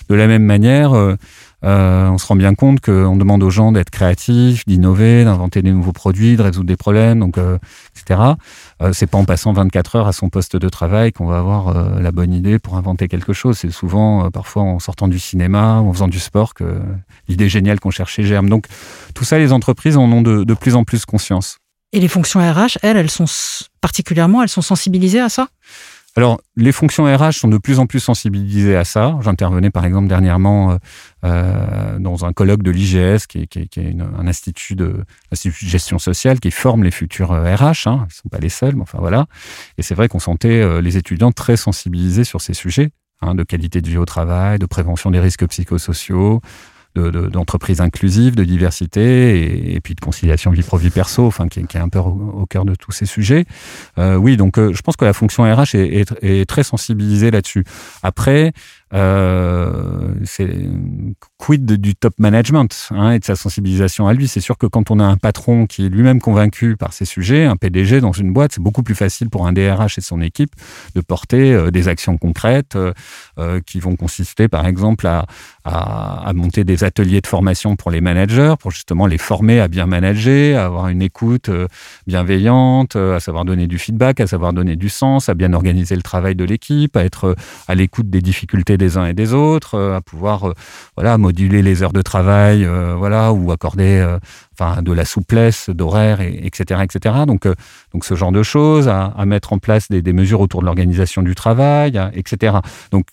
De 0.09 0.15
la 0.15 0.27
même 0.27 0.43
manière, 0.43 0.93
euh, 0.93 1.15
euh, 1.63 2.07
on 2.07 2.17
se 2.17 2.25
rend 2.25 2.35
bien 2.35 2.55
compte 2.55 2.81
qu'on 2.81 3.15
demande 3.15 3.43
aux 3.43 3.49
gens 3.49 3.71
d'être 3.71 3.91
créatifs, 3.91 4.65
d'innover, 4.65 5.23
d'inventer 5.23 5.61
des 5.61 5.71
nouveaux 5.71 5.91
produits, 5.91 6.35
de 6.35 6.41
résoudre 6.41 6.65
des 6.65 6.75
problèmes, 6.75 7.19
donc 7.19 7.37
euh, 7.37 7.57
etc. 7.95 8.19
Euh, 8.81 8.91
c'est 8.93 9.07
pas 9.07 9.17
en 9.17 9.25
passant 9.25 9.53
24 9.53 9.95
heures 9.97 10.07
à 10.07 10.13
son 10.13 10.29
poste 10.29 10.55
de 10.55 10.69
travail 10.69 11.11
qu'on 11.11 11.27
va 11.27 11.37
avoir 11.37 11.73
la 11.99 12.11
bonne 12.11 12.33
idée 12.33 12.57
pour 12.57 12.77
inventer 12.77 13.07
quelque 13.07 13.33
chose. 13.33 13.57
C'est 13.57 13.71
souvent, 13.71 14.31
parfois, 14.31 14.63
en 14.63 14.79
sortant 14.79 15.07
du 15.07 15.19
cinéma 15.19 15.81
ou 15.81 15.89
en 15.89 15.93
faisant 15.93 16.07
du 16.07 16.19
sport 16.19 16.53
que 16.53 16.81
l'idée 17.27 17.49
géniale 17.49 17.79
qu'on 17.79 17.91
cherchait 17.91 18.23
germe. 18.23 18.49
Donc 18.49 18.65
tout 19.13 19.23
ça, 19.23 19.37
les 19.37 19.51
entreprises 19.51 19.97
en 19.97 20.11
ont 20.11 20.21
de, 20.21 20.43
de 20.43 20.53
plus 20.53 20.75
en 20.75 20.83
plus 20.83 21.05
conscience. 21.05 21.57
Et 21.93 21.99
les 21.99 22.07
fonctions 22.07 22.39
RH, 22.39 22.77
elles, 22.81 22.97
elles 22.97 23.09
sont 23.09 23.25
particulièrement, 23.81 24.41
elles 24.41 24.49
sont 24.49 24.61
sensibilisées 24.61 25.19
à 25.19 25.29
ça? 25.29 25.49
Alors, 26.17 26.41
les 26.57 26.73
fonctions 26.73 27.05
RH 27.05 27.33
sont 27.33 27.47
de 27.47 27.57
plus 27.57 27.79
en 27.79 27.85
plus 27.85 28.01
sensibilisées 28.01 28.75
à 28.75 28.83
ça. 28.83 29.17
J'intervenais 29.21 29.69
par 29.69 29.85
exemple 29.85 30.07
dernièrement 30.07 30.71
euh, 30.71 30.77
euh 31.23 31.99
dans 31.99 32.25
un 32.25 32.33
colloque 32.33 32.63
de 32.63 32.71
l'IGS, 32.71 33.27
qui 33.27 33.39
est, 33.39 33.47
qui 33.47 33.79
est, 33.79 33.95
un 33.99 34.27
institut 34.27 34.75
de, 34.75 35.05
institut 35.31 35.65
gestion 35.65 35.99
sociale 35.99 36.39
qui 36.39 36.51
forme 36.51 36.83
les 36.83 36.91
futurs 36.91 37.29
RH. 37.29 37.31
Euh, 37.31 37.65
hein. 37.85 37.99
Ils 38.03 38.07
ne 38.07 38.21
sont 38.23 38.29
pas 38.29 38.39
les 38.39 38.49
seuls, 38.49 38.75
mais 38.75 38.81
enfin 38.81 38.97
voilà. 38.99 39.27
Et 39.77 39.83
c'est 39.83 39.95
vrai 39.95 40.09
qu'on 40.09 40.19
sentait 40.19 40.61
euh, 40.61 40.81
les 40.81 40.97
étudiants 40.97 41.31
très 41.31 41.55
sensibilisés 41.55 42.25
sur 42.25 42.41
ces 42.41 42.53
sujets. 42.53 42.91
Hein, 43.23 43.35
de 43.35 43.43
qualité 43.43 43.81
de 43.81 43.87
vie 43.87 43.97
au 43.97 44.05
travail, 44.05 44.57
de 44.57 44.65
prévention 44.65 45.11
des 45.11 45.19
risques 45.19 45.45
psychosociaux, 45.47 46.41
d'entreprises 46.95 47.77
de, 47.77 47.83
inclusives, 47.83 48.35
de 48.35 48.43
diversité 48.43 49.39
et, 49.39 49.75
et, 49.75 49.79
puis 49.79 49.95
de 49.95 50.01
conciliation 50.01 50.51
vie 50.51 50.63
pro 50.63 50.77
vie 50.77 50.89
perso, 50.89 51.25
enfin 51.25 51.47
qui, 51.47 51.65
qui 51.65 51.77
est 51.77 51.79
un 51.81 51.89
peu 51.89 51.99
au, 51.99 52.41
au, 52.41 52.45
cœur 52.45 52.65
de 52.65 52.75
tous 52.75 52.91
ces 52.91 53.05
sujets. 53.05 53.45
Euh, 53.97 54.15
oui, 54.15 54.37
donc 54.37 54.57
euh, 54.57 54.73
je 54.73 54.81
pense 54.81 54.95
que 54.95 55.05
la 55.05 55.13
fonction 55.13 55.43
RH 55.43 55.75
est, 55.75 56.01
est, 56.01 56.23
est 56.23 56.45
très 56.45 56.63
sensibilisée 56.63 57.31
là-dessus. 57.31 57.63
Après, 58.03 58.53
euh, 58.93 60.13
c'est 60.25 60.49
quid 61.37 61.65
du 61.65 61.95
top 61.95 62.13
management 62.19 62.89
hein, 62.91 63.11
et 63.11 63.19
de 63.19 63.25
sa 63.25 63.35
sensibilisation 63.35 64.07
à 64.07 64.13
lui. 64.13 64.27
C'est 64.27 64.41
sûr 64.41 64.57
que 64.57 64.67
quand 64.67 64.91
on 64.91 64.99
a 64.99 65.05
un 65.05 65.17
patron 65.17 65.65
qui 65.65 65.85
est 65.85 65.89
lui-même 65.89 66.19
convaincu 66.19 66.75
par 66.75 66.93
ces 66.93 67.05
sujets, 67.05 67.45
un 67.45 67.55
PDG 67.55 68.01
dans 68.01 68.11
une 68.11 68.33
boîte, 68.33 68.53
c'est 68.53 68.61
beaucoup 68.61 68.83
plus 68.83 68.95
facile 68.95 69.29
pour 69.29 69.47
un 69.47 69.53
DRH 69.53 69.97
et 69.97 70.01
son 70.01 70.21
équipe 70.21 70.51
de 70.95 71.01
porter 71.01 71.53
euh, 71.53 71.71
des 71.71 71.87
actions 71.87 72.17
concrètes 72.17 72.75
euh, 72.75 73.59
qui 73.65 73.79
vont 73.79 73.95
consister, 73.95 74.47
par 74.47 74.67
exemple, 74.67 75.07
à, 75.07 75.25
à, 75.63 76.27
à, 76.27 76.33
monter 76.33 76.63
des 76.63 76.83
ateliers 76.83 77.21
de 77.21 77.27
formation 77.27 77.75
pour 77.75 77.91
les 77.91 78.01
managers, 78.01 78.55
pour 78.59 78.71
justement 78.71 79.07
les 79.07 79.17
former 79.17 79.59
à 79.59 79.67
bien 79.67 79.85
manager, 79.85 80.59
à 80.59 80.65
avoir 80.65 80.87
une 80.89 81.01
écoute 81.01 81.49
bienveillante, 82.07 82.95
à 82.95 83.19
savoir 83.19 83.45
donner 83.45 83.67
du 83.67 83.79
feedback, 83.79 84.19
à 84.19 84.27
savoir 84.27 84.53
donner 84.53 84.75
du 84.75 84.89
sens, 84.89 85.29
à 85.29 85.33
bien 85.33 85.53
organiser 85.53 85.95
le 85.95 86.01
travail 86.01 86.35
de 86.35 86.43
l'équipe, 86.43 86.95
à 86.97 87.03
être 87.03 87.35
à 87.67 87.75
l'écoute 87.75 88.09
des 88.09 88.21
difficultés 88.21 88.77
des 88.81 88.97
uns 88.97 89.05
et 89.05 89.13
des 89.13 89.33
autres, 89.33 89.75
euh, 89.75 89.95
à 89.95 90.01
pouvoir 90.01 90.49
euh, 90.49 90.53
voilà 90.97 91.17
moduler 91.17 91.61
les 91.61 91.83
heures 91.83 91.93
de 91.93 92.01
travail, 92.01 92.65
euh, 92.65 92.95
voilà 92.95 93.31
ou 93.31 93.51
accorder 93.51 94.17
enfin 94.53 94.81
de 94.81 94.91
la 94.91 95.05
souplesse 95.05 95.69
d'horaire, 95.69 96.19
et, 96.21 96.45
etc., 96.45 96.81
etc. 96.83 97.15
Donc 97.25 97.47
donc 97.93 98.05
ce 98.05 98.15
genre 98.15 98.31
de 98.31 98.43
choses, 98.43 98.87
à, 98.87 99.05
à 99.05 99.25
mettre 99.25 99.53
en 99.53 99.59
place 99.59 99.87
des, 99.89 100.01
des 100.01 100.13
mesures 100.13 100.41
autour 100.41 100.61
de 100.61 100.65
l'organisation 100.65 101.21
du 101.21 101.35
travail, 101.35 101.99
etc. 102.13 102.57
Donc 102.91 103.05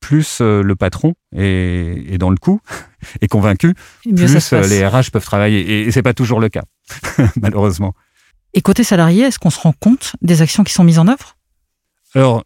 plus 0.00 0.40
le 0.40 0.74
patron 0.74 1.14
est, 1.34 2.12
est, 2.12 2.18
dans 2.18 2.30
le 2.30 2.36
coup, 2.36 2.60
est 3.20 3.28
convaincu, 3.28 3.74
plus 4.02 4.52
les 4.52 4.86
RH 4.86 5.10
peuvent 5.12 5.24
travailler. 5.24 5.60
Et, 5.60 5.80
et 5.82 5.90
c'est 5.90 6.02
pas 6.02 6.14
toujours 6.14 6.40
le 6.40 6.48
cas, 6.48 6.64
malheureusement. 7.40 7.94
Et 8.54 8.60
côté 8.60 8.84
salarié, 8.84 9.24
est-ce 9.24 9.38
qu'on 9.38 9.50
se 9.50 9.60
rend 9.60 9.72
compte 9.72 10.14
des 10.22 10.40
actions 10.40 10.62
qui 10.62 10.72
sont 10.72 10.84
mises 10.84 11.00
en 11.00 11.08
œuvre? 11.08 11.36
Alors, 12.14 12.44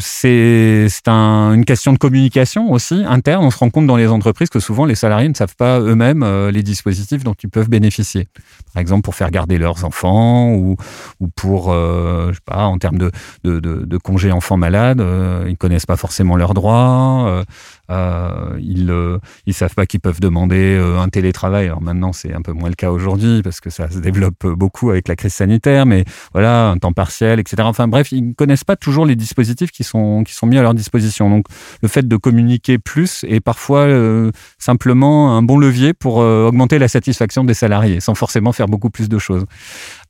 c'est 0.00 0.88
un, 1.06 1.52
une 1.54 1.64
question 1.64 1.92
de 1.92 1.98
communication 1.98 2.72
aussi 2.72 3.04
interne. 3.06 3.44
On 3.44 3.52
se 3.52 3.58
rend 3.58 3.70
compte 3.70 3.86
dans 3.86 3.96
les 3.96 4.08
entreprises 4.08 4.48
que 4.48 4.58
souvent 4.58 4.84
les 4.84 4.96
salariés 4.96 5.28
ne 5.28 5.34
savent 5.34 5.54
pas 5.54 5.78
eux-mêmes 5.78 6.24
euh, 6.24 6.50
les 6.50 6.64
dispositifs 6.64 7.22
dont 7.22 7.34
ils 7.34 7.48
peuvent 7.48 7.68
bénéficier. 7.68 8.26
Par 8.74 8.80
exemple, 8.80 9.02
pour 9.02 9.14
faire 9.14 9.30
garder 9.30 9.58
leurs 9.58 9.84
enfants 9.84 10.50
ou, 10.54 10.74
ou 11.20 11.28
pour, 11.28 11.70
euh, 11.70 12.30
je 12.30 12.34
sais 12.34 12.40
pas, 12.44 12.64
en 12.64 12.78
termes 12.78 12.98
de, 12.98 13.98
congés 13.98 14.32
enfants 14.32 14.56
malades, 14.56 15.00
euh, 15.00 15.46
ils 15.48 15.56
connaissent 15.56 15.86
pas 15.86 15.96
forcément 15.96 16.36
leurs 16.36 16.54
droits. 16.54 17.44
Euh, 17.90 18.58
ils 18.60 18.90
euh, 18.90 19.18
savent 19.52 19.74
pas 19.74 19.86
qu'ils 19.86 20.00
peuvent 20.00 20.20
demander 20.20 20.76
euh, 20.76 21.00
un 21.00 21.08
télétravail. 21.08 21.66
Alors 21.66 21.82
maintenant, 21.82 22.12
c'est 22.12 22.32
un 22.32 22.42
peu 22.42 22.52
moins 22.52 22.68
le 22.68 22.74
cas 22.74 22.90
aujourd'hui 22.90 23.42
parce 23.42 23.60
que 23.60 23.68
ça 23.68 23.90
se 23.90 23.98
développe 23.98 24.46
beaucoup 24.46 24.90
avec 24.90 25.08
la 25.08 25.16
crise 25.16 25.34
sanitaire, 25.34 25.86
mais 25.86 26.04
voilà, 26.32 26.68
un 26.68 26.78
temps 26.78 26.92
partiel, 26.92 27.40
etc. 27.40 27.62
Enfin 27.64 27.88
bref, 27.88 28.12
ils 28.12 28.28
ne 28.28 28.32
connaissent 28.32 28.64
pas 28.64 28.76
toujours 28.76 29.06
les 29.06 29.16
dispositifs 29.16 29.70
qui 29.70 29.84
sont 29.84 30.24
mis 30.44 30.58
à 30.58 30.62
leur 30.62 30.74
disposition. 30.74 31.28
Donc 31.28 31.46
le 31.82 31.88
fait 31.88 32.06
de 32.06 32.16
communiquer 32.16 32.78
plus 32.78 33.24
est 33.28 33.40
parfois 33.40 33.80
euh, 33.80 34.30
simplement 34.58 35.36
un 35.36 35.42
bon 35.42 35.58
levier 35.58 35.92
pour 35.92 36.16
augmenter 36.16 36.78
la 36.78 36.88
satisfaction 36.88 37.44
des 37.44 37.54
salariés, 37.54 38.00
sans 38.00 38.14
forcément 38.14 38.52
faire 38.52 38.66
beaucoup 38.66 38.90
plus 38.90 39.08
de 39.08 39.18
choses. 39.18 39.44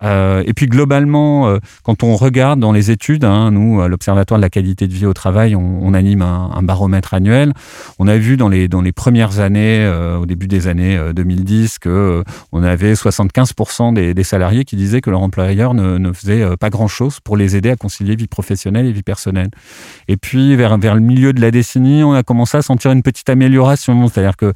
Et 0.03 0.53
puis 0.55 0.67
globalement, 0.67 1.59
quand 1.83 2.03
on 2.03 2.17
regarde 2.17 2.61
dans 2.61 2.73
les 2.73 2.91
études, 2.91 3.25
hein, 3.25 3.51
nous, 3.51 3.81
à 3.81 3.89
l'Observatoire 3.89 4.39
de 4.39 4.43
la 4.43 4.51
qualité 4.51 4.87
de 4.87 4.93
vie 4.93 5.07
au 5.07 5.13
travail, 5.13 5.55
on, 5.57 5.95
anime 5.95 6.23
un, 6.23 6.63
baromètre 6.63 7.15
annuel. 7.15 7.53
On 7.99 8.09
a 8.09 8.17
vu 8.17 8.37
dans 8.37 8.49
les, 8.49 8.69
dans 8.69 8.81
les 8.81 8.93
premières 8.93 9.41
années, 9.41 9.85
euh, 9.85 10.19
au 10.19 10.27
début 10.27 10.49
des 10.49 10.69
années 10.69 10.99
2010, 11.15 11.79
que 11.79 11.89
euh, 11.89 12.23
on 12.53 12.63
avait 12.63 12.95
75% 12.95 13.95
des, 13.95 14.25
salariés 14.25 14.65
qui 14.65 14.77
disaient 14.77 15.01
que 15.01 15.11
leur 15.11 15.21
employeur 15.21 15.75
ne, 15.75 15.99
ne 15.99 16.13
faisait 16.13 16.43
euh, 16.43 16.57
pas 16.57 16.71
grand-chose 16.71 17.21
pour 17.21 17.37
les 17.37 17.57
aider 17.57 17.71
à 17.71 17.77
concilier 17.77 18.17
vie 18.17 18.27
professionnelle 18.27 18.87
et 18.87 18.93
vie 18.93 19.03
personnelle. 19.03 19.51
Et 20.09 20.17
puis 20.17 20.57
vers, 20.57 20.77
vers 20.79 20.95
le 20.95 21.01
milieu 21.01 21.33
de 21.33 21.41
la 21.41 21.51
décennie, 21.51 22.03
on 22.05 22.13
a 22.13 22.23
commencé 22.23 22.57
à 22.59 22.63
sentir 22.63 22.93
une 22.93 23.03
petite 23.03 23.29
amélioration, 23.29 24.09
c'est-à-dire 24.09 24.37
que 24.37 24.47
euh, 24.47 24.53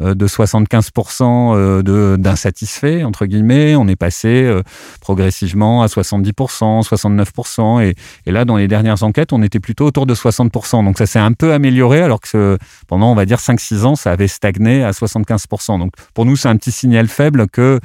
de 0.00 0.26
75% 0.26 1.54
euh, 1.56 2.16
d'insatisfaits, 2.16 3.04
entre 3.04 3.26
guillemets. 3.26 3.76
On 3.76 3.86
est 3.88 3.96
passé 3.96 4.28
euh, 4.28 4.62
progressivement 5.00 5.82
à 5.82 5.86
70%, 5.86 6.82
69%. 6.82 7.82
Et, 7.82 7.94
et, 8.26 8.32
là, 8.32 8.44
dans 8.44 8.56
les 8.56 8.68
dernières 8.68 9.02
enquêtes, 9.02 9.32
on 9.32 9.42
était 9.42 9.60
plutôt 9.60 9.86
autour 9.86 10.06
de 10.06 10.14
60%. 10.14 10.84
Donc 10.84 10.98
ça 10.98 11.06
s'est 11.06 11.18
un 11.18 11.32
peu 11.32 11.52
amélioré, 11.52 12.00
alors 12.00 12.20
que 12.20 12.58
pendant, 12.88 13.12
on 13.12 13.14
va 13.14 13.26
dire, 13.26 13.38
5-6 13.38 13.84
ans, 13.84 13.96
ça 13.96 14.10
avait 14.12 14.28
stagné 14.28 14.82
à 14.82 14.90
75%. 14.90 15.78
Donc 15.78 15.92
pour 16.12 16.24
nous, 16.24 16.36
c'est 16.36 16.48
un 16.48 16.56
petit 16.56 16.72
signal 16.72 17.08
faible 17.08 17.48
que 17.48 17.80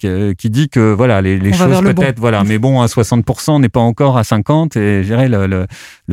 qui 0.00 0.48
dit 0.48 0.70
que 0.70 0.94
voilà 0.94 1.20
les, 1.20 1.38
les 1.38 1.52
choses 1.52 1.78
peut-être 1.82 2.16
bon. 2.16 2.22
voilà 2.22 2.42
mais 2.42 2.58
bon 2.58 2.80
à 2.80 2.86
60% 2.86 3.60
n'est 3.60 3.68
pas 3.68 3.80
encore 3.80 4.16
à 4.16 4.24
50 4.24 4.76
et 4.76 5.02
je 5.02 5.08
dirais 5.08 5.28
le, 5.28 5.46
le, 5.46 5.66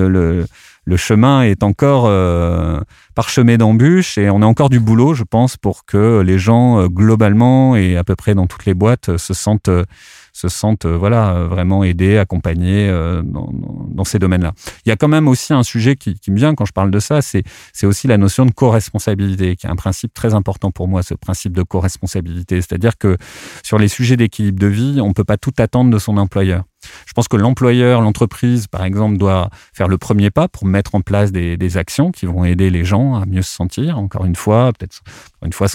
le, 0.09 0.45
le 0.87 0.95
chemin 0.95 1.41
est 1.41 1.63
encore 1.63 2.05
euh, 2.07 2.79
parsemé 3.13 3.57
d'embûches 3.57 4.17
et 4.17 4.29
on 4.29 4.41
a 4.41 4.45
encore 4.45 4.69
du 4.69 4.79
boulot, 4.79 5.13
je 5.13 5.23
pense, 5.23 5.57
pour 5.57 5.83
que 5.85 6.21
les 6.21 6.39
gens 6.39 6.79
euh, 6.79 6.87
globalement 6.87 7.75
et 7.75 7.97
à 7.97 8.05
peu 8.05 8.15
près 8.15 8.35
dans 8.35 8.47
toutes 8.47 8.65
les 8.65 8.73
boîtes 8.73 9.09
euh, 9.09 9.17
se 9.17 9.33
sentent 9.33 9.67
euh, 9.67 9.83
se 10.31 10.47
sentent 10.47 10.85
voilà 10.85 11.45
vraiment 11.49 11.83
aidés, 11.83 12.19
accompagnés 12.19 12.91
dans, 13.23 14.03
ces 14.03 14.19
domaines-là. 14.19 14.53
Il 14.85 14.89
y 14.89 14.91
a 14.91 14.95
quand 14.95 15.07
même 15.07 15.27
aussi 15.27 15.51
un 15.51 15.63
sujet 15.63 15.95
qui, 15.95 16.13
qui 16.13 16.29
me 16.29 16.37
vient 16.37 16.53
quand 16.53 16.65
je 16.65 16.73
parle 16.73 16.91
de 16.91 16.99
ça, 16.99 17.23
c'est 17.23 17.43
aussi 17.87 18.05
la 18.05 18.19
notion 18.19 18.45
de 18.45 18.51
co-responsabilité, 18.51 19.55
qui 19.55 19.65
est 19.65 19.69
un 19.71 19.75
principe 19.75 20.13
très 20.13 20.35
important 20.35 20.69
pour 20.69 20.87
moi, 20.87 21.01
ce 21.01 21.15
principe 21.15 21.53
de 21.53 21.63
co-responsabilité, 21.63 22.57
c'est-à-dire 22.57 22.99
que 22.99 23.17
sur 23.63 23.79
les 23.79 23.87
sujets 23.87 24.15
d'équilibre 24.15 24.59
de 24.59 24.67
vie, 24.67 24.99
on 25.01 25.11
peut 25.11 25.23
pas 25.23 25.37
tout 25.37 25.53
attendre 25.57 25.89
de 25.89 25.97
son 25.97 26.17
employeur. 26.17 26.65
Je 27.05 27.13
pense 27.13 27.27
que 27.27 27.37
l'employeur, 27.37 28.01
l'entreprise, 28.01 28.67
par 28.67 28.83
exemple, 28.83 29.17
doit 29.17 29.49
faire 29.73 29.87
le 29.87 29.97
premier 29.97 30.29
pas 30.29 30.47
pour 30.47 30.65
mettre 30.65 30.95
en 30.95 31.01
place 31.01 31.31
des, 31.31 31.77
actions 31.77 32.11
qui 32.11 32.25
vont 32.25 32.45
aider 32.45 32.69
les 32.69 32.85
gens 32.85 33.15
à 33.15 33.25
mieux 33.25 33.41
se 33.41 33.53
sentir. 33.53 33.97
Encore 33.97 34.25
une 34.25 34.35
fois, 34.35 34.71
peut-être 34.71 35.01
une 35.45 35.53
fois 35.53 35.67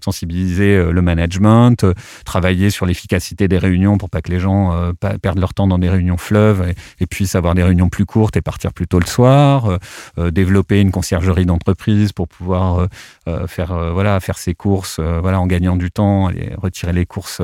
sensibiliser 0.00 0.76
euh, 0.76 0.90
le 0.92 1.02
management, 1.02 1.84
euh, 1.84 1.94
travailler 2.24 2.70
sur 2.70 2.86
l'efficacité 2.86 3.48
des 3.48 3.58
réunions 3.58 3.98
pour 3.98 4.10
pas 4.10 4.20
que 4.20 4.30
les 4.30 4.40
gens 4.40 4.72
euh, 4.72 4.92
perdent 4.92 5.38
leur 5.38 5.54
temps 5.54 5.66
dans 5.66 5.78
des 5.78 5.88
réunions 5.88 6.18
fleuves 6.18 6.72
et, 7.00 7.06
puissent 7.06 7.36
avoir 7.36 7.54
des 7.54 7.62
réunions 7.62 7.88
plus 7.88 8.04
courtes 8.04 8.36
et 8.36 8.42
partir 8.42 8.72
plus 8.72 8.86
tôt 8.88 8.98
le 8.98 9.06
soir. 9.06 9.78
Développer 10.32 10.80
une 10.80 10.90
conciergerie 10.90 11.46
d'entreprise 11.46 12.12
pour 12.12 12.26
pouvoir 12.26 12.88
faire 13.46 13.92
voilà 13.92 14.18
faire 14.18 14.38
ses 14.38 14.54
courses 14.54 14.98
voilà 14.98 15.40
en 15.40 15.46
gagnant 15.46 15.76
du 15.76 15.92
temps, 15.92 16.28
et 16.30 16.52
retirer 16.60 16.92
les 16.92 17.06
courses 17.06 17.40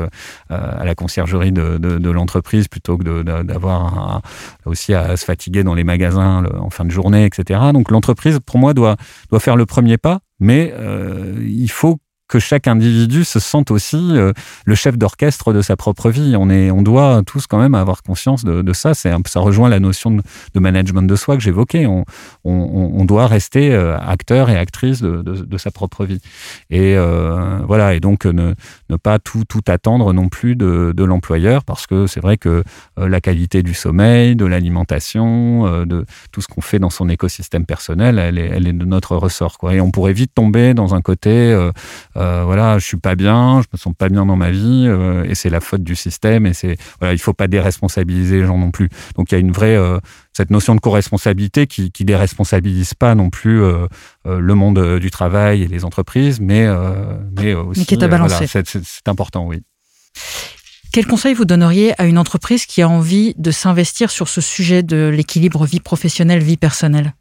à 0.50 0.84
la 0.84 0.94
conciergerie 0.96 1.52
de, 1.52 2.10
l'entreprise 2.10 2.66
plutôt 2.66 2.98
que 2.98 3.22
d'avoir 3.22 4.20
aussi 4.66 4.94
à 4.94 5.16
se 5.16 5.24
fatiguer 5.24 5.62
dans 5.62 5.74
les 5.74 5.84
magasins 5.84 6.44
en 6.58 6.70
fin 6.70 6.84
de 6.84 6.90
journée, 6.90 7.24
etc. 7.24 7.60
Donc 7.72 7.90
l'entreprise, 7.90 8.40
pour 8.44 8.58
moi, 8.58 8.74
doit, 8.74 8.96
doit 9.30 9.40
faire 9.40 9.56
le 9.56 9.64
premier 9.64 9.96
pas, 9.96 10.20
mais 10.42 10.74
euh, 10.76 11.36
il 11.40 11.70
faut 11.70 11.98
que 12.32 12.38
chaque 12.38 12.66
individu 12.66 13.24
se 13.24 13.38
sente 13.40 13.70
aussi 13.70 14.14
le 14.64 14.74
chef 14.74 14.96
d'orchestre 14.96 15.52
de 15.52 15.60
sa 15.60 15.76
propre 15.76 16.08
vie. 16.08 16.34
On 16.38 16.48
est, 16.48 16.70
on 16.70 16.80
doit 16.80 17.20
tous 17.26 17.46
quand 17.46 17.58
même 17.58 17.74
avoir 17.74 18.02
conscience 18.02 18.42
de, 18.42 18.72
ça. 18.72 18.94
C'est 18.94 19.12
ça 19.26 19.40
rejoint 19.40 19.68
la 19.68 19.80
notion 19.80 20.10
de, 20.10 20.58
management 20.58 21.02
de 21.02 21.14
soi 21.14 21.36
que 21.36 21.42
j'évoquais. 21.42 21.86
On, 21.86 23.04
doit 23.04 23.26
rester 23.26 23.74
acteur 23.74 24.48
et 24.48 24.56
actrice 24.56 25.02
de, 25.02 25.58
sa 25.58 25.70
propre 25.70 26.06
vie. 26.06 26.20
Et 26.70 26.96
voilà. 27.66 27.92
Et 27.92 28.00
donc 28.00 28.24
ne, 28.24 28.54
pas 29.02 29.18
tout 29.18 29.44
attendre 29.68 30.14
non 30.14 30.30
plus 30.30 30.56
de, 30.56 31.04
l'employeur 31.04 31.64
parce 31.64 31.86
que 31.86 32.06
c'est 32.06 32.20
vrai 32.20 32.38
que 32.38 32.64
la 32.96 33.20
qualité 33.20 33.62
du 33.62 33.74
sommeil, 33.74 34.36
de 34.36 34.46
l'alimentation, 34.46 35.84
de 35.84 36.06
tout 36.30 36.40
ce 36.40 36.48
qu'on 36.48 36.62
fait 36.62 36.78
dans 36.78 36.88
son 36.88 37.10
écosystème 37.10 37.66
personnel, 37.66 38.18
elle 38.18 38.38
est, 38.38 38.72
de 38.72 38.86
notre 38.86 39.16
ressort. 39.16 39.58
Et 39.70 39.82
on 39.82 39.90
pourrait 39.90 40.14
vite 40.14 40.32
tomber 40.34 40.72
dans 40.72 40.94
un 40.94 41.02
côté, 41.02 41.30
euh, 41.52 41.72
euh, 42.22 42.44
voilà, 42.44 42.78
je 42.78 42.86
suis 42.86 42.96
pas 42.96 43.14
bien, 43.14 43.60
je 43.62 43.66
me 43.72 43.78
sens 43.78 43.94
pas 43.96 44.08
bien 44.08 44.24
dans 44.26 44.36
ma 44.36 44.50
vie, 44.50 44.84
euh, 44.86 45.24
et 45.24 45.34
c'est 45.34 45.50
la 45.50 45.60
faute 45.60 45.82
du 45.82 45.96
système. 45.96 46.46
Et 46.46 46.54
c'est, 46.54 46.76
voilà, 47.00 47.14
il 47.14 47.18
faut 47.18 47.32
pas 47.32 47.48
déresponsabiliser 47.48 48.40
les 48.40 48.46
gens 48.46 48.58
non 48.58 48.70
plus. 48.70 48.88
Donc 49.16 49.32
il 49.32 49.34
y 49.34 49.36
a 49.36 49.40
une 49.40 49.52
vraie 49.52 49.78
cette 50.32 50.50
notion 50.50 50.74
de 50.74 50.80
co-responsabilité 50.80 51.66
qui, 51.66 51.90
qui 51.90 52.04
déresponsabilise 52.04 52.94
pas 52.94 53.14
non 53.14 53.30
plus 53.30 53.60
le 54.24 54.54
monde 54.54 54.98
du 54.98 55.10
travail 55.10 55.62
et 55.62 55.68
les 55.68 55.84
entreprises, 55.84 56.40
mais 56.40 56.66
mais 57.40 57.54
aussi, 57.54 57.80
mais 57.80 57.86
qui 57.86 57.94
est 57.94 58.02
à 58.02 58.08
balancer. 58.08 58.46
c'est 58.46 59.08
important, 59.08 59.46
oui. 59.46 59.62
Quel 60.92 61.06
conseil 61.06 61.32
vous 61.32 61.46
donneriez 61.46 61.98
à 62.00 62.04
une 62.04 62.18
entreprise 62.18 62.66
qui 62.66 62.82
a 62.82 62.88
envie 62.88 63.34
de 63.38 63.50
s'investir 63.50 64.10
sur 64.10 64.28
ce 64.28 64.42
sujet 64.42 64.82
de 64.82 65.08
l'équilibre 65.08 65.64
vie 65.64 65.80
professionnelle, 65.80 66.42
vie 66.42 66.58
personnelle? 66.58 67.14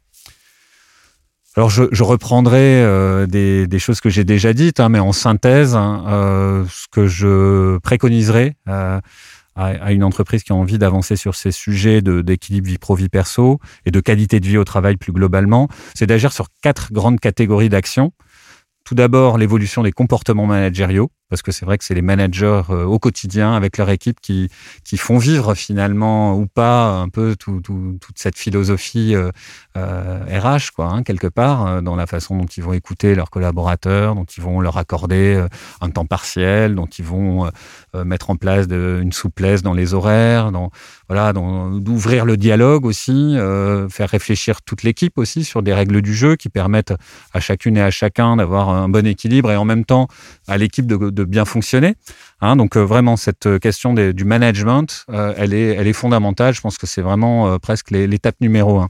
Alors 1.56 1.68
je, 1.68 1.84
je 1.92 2.02
reprendrai 2.02 2.82
euh, 2.82 3.26
des, 3.26 3.78
choses 3.78 4.00
que 4.00 4.08
j'ai 4.08 4.24
déjà 4.24 4.54
dites, 4.54 4.80
hein, 4.80 4.88
mais 4.88 5.00
en 5.00 5.12
synthèse, 5.12 5.74
hein, 5.74 6.04
euh, 6.08 6.64
ce 6.70 6.86
que 6.90 7.06
je 7.06 7.76
préconiserais 7.78 8.56
euh, 8.68 9.00
à, 9.54 9.66
à, 9.66 9.92
une 9.92 10.02
entreprise 10.02 10.44
qui 10.44 10.52
a 10.52 10.54
envie 10.54 10.78
d'avancer 10.78 11.16
sur 11.16 11.34
ces 11.34 11.50
sujets 11.50 12.00
d'équilibre 12.00 12.66
vie 12.68 12.78
pro 12.78 12.94
vie 12.94 13.10
perso 13.10 13.60
et 13.84 13.90
de 13.90 14.00
qualité 14.00 14.40
de 14.40 14.46
vie 14.46 14.56
au 14.56 14.64
travail 14.64 14.96
plus 14.96 15.12
globalement, 15.12 15.68
c'est 15.94 16.06
d'agir 16.06 16.32
sur 16.32 16.46
quatre 16.62 16.90
grandes 16.90 17.20
catégories 17.20 17.68
d'actions. 17.68 18.12
Tout 18.84 18.94
d'abord, 18.94 19.36
l'évolution 19.36 19.82
des 19.82 19.92
comportements 19.92 20.46
managériaux, 20.46 21.10
parce 21.32 21.40
que 21.40 21.50
c'est 21.50 21.64
vrai 21.64 21.78
que 21.78 21.84
c'est 21.84 21.94
les 21.94 22.02
managers 22.02 22.60
euh, 22.68 22.84
au 22.84 22.98
quotidien 22.98 23.54
avec 23.54 23.78
leur 23.78 23.88
équipe 23.88 24.20
qui, 24.20 24.50
qui 24.84 24.98
font 24.98 25.16
vivre 25.16 25.54
finalement 25.54 26.34
ou 26.34 26.46
pas 26.46 26.90
un 26.90 27.08
peu 27.08 27.36
tout, 27.36 27.62
tout, 27.62 27.96
toute 28.02 28.18
cette 28.18 28.36
philosophie 28.36 29.14
euh, 29.14 29.30
euh, 29.78 30.18
RH, 30.28 30.72
quoi, 30.76 30.90
hein, 30.90 31.02
quelque 31.02 31.28
part, 31.28 31.66
euh, 31.66 31.80
dans 31.80 31.96
la 31.96 32.06
façon 32.06 32.36
dont 32.36 32.44
ils 32.44 32.62
vont 32.62 32.74
écouter 32.74 33.14
leurs 33.14 33.30
collaborateurs, 33.30 34.14
dont 34.14 34.24
ils 34.24 34.42
vont 34.42 34.60
leur 34.60 34.76
accorder 34.76 35.34
euh, 35.34 35.48
un 35.80 35.88
temps 35.88 36.04
partiel, 36.04 36.74
dont 36.74 36.86
ils 36.86 37.04
vont 37.04 37.50
mettre 37.94 38.30
en 38.30 38.36
place 38.36 38.66
une 38.70 39.12
souplesse 39.12 39.62
dans 39.62 39.72
les 39.72 39.94
horaires, 39.94 40.52
dans, 40.52 40.70
voilà, 41.08 41.32
d'ouvrir 41.32 42.24
le 42.24 42.36
dialogue 42.36 42.84
aussi, 42.84 43.36
faire 43.90 44.08
réfléchir 44.08 44.62
toute 44.62 44.82
l'équipe 44.82 45.18
aussi 45.18 45.44
sur 45.44 45.62
des 45.62 45.74
règles 45.74 46.02
du 46.02 46.14
jeu 46.14 46.36
qui 46.36 46.48
permettent 46.48 46.94
à 47.32 47.40
chacune 47.40 47.76
et 47.76 47.82
à 47.82 47.90
chacun 47.90 48.36
d'avoir 48.36 48.70
un 48.70 48.88
bon 48.88 49.06
équilibre 49.06 49.50
et 49.50 49.56
en 49.56 49.64
même 49.64 49.84
temps 49.84 50.08
à 50.48 50.58
l'équipe 50.58 50.86
de 50.86 51.21
bien 51.24 51.44
fonctionner. 51.44 51.94
Hein, 52.40 52.56
donc 52.56 52.76
euh, 52.76 52.80
vraiment 52.80 53.16
cette 53.16 53.58
question 53.58 53.94
du 53.94 54.24
management, 54.24 55.04
euh, 55.10 55.34
elle 55.36 55.54
est 55.54 55.74
elle 55.74 55.86
est 55.86 55.92
fondamentale. 55.92 56.54
Je 56.54 56.60
pense 56.60 56.78
que 56.78 56.86
c'est 56.86 57.02
vraiment 57.02 57.52
euh, 57.52 57.58
presque 57.58 57.90
l'étape 57.90 58.36
numéro 58.40 58.80
un. 58.80 58.88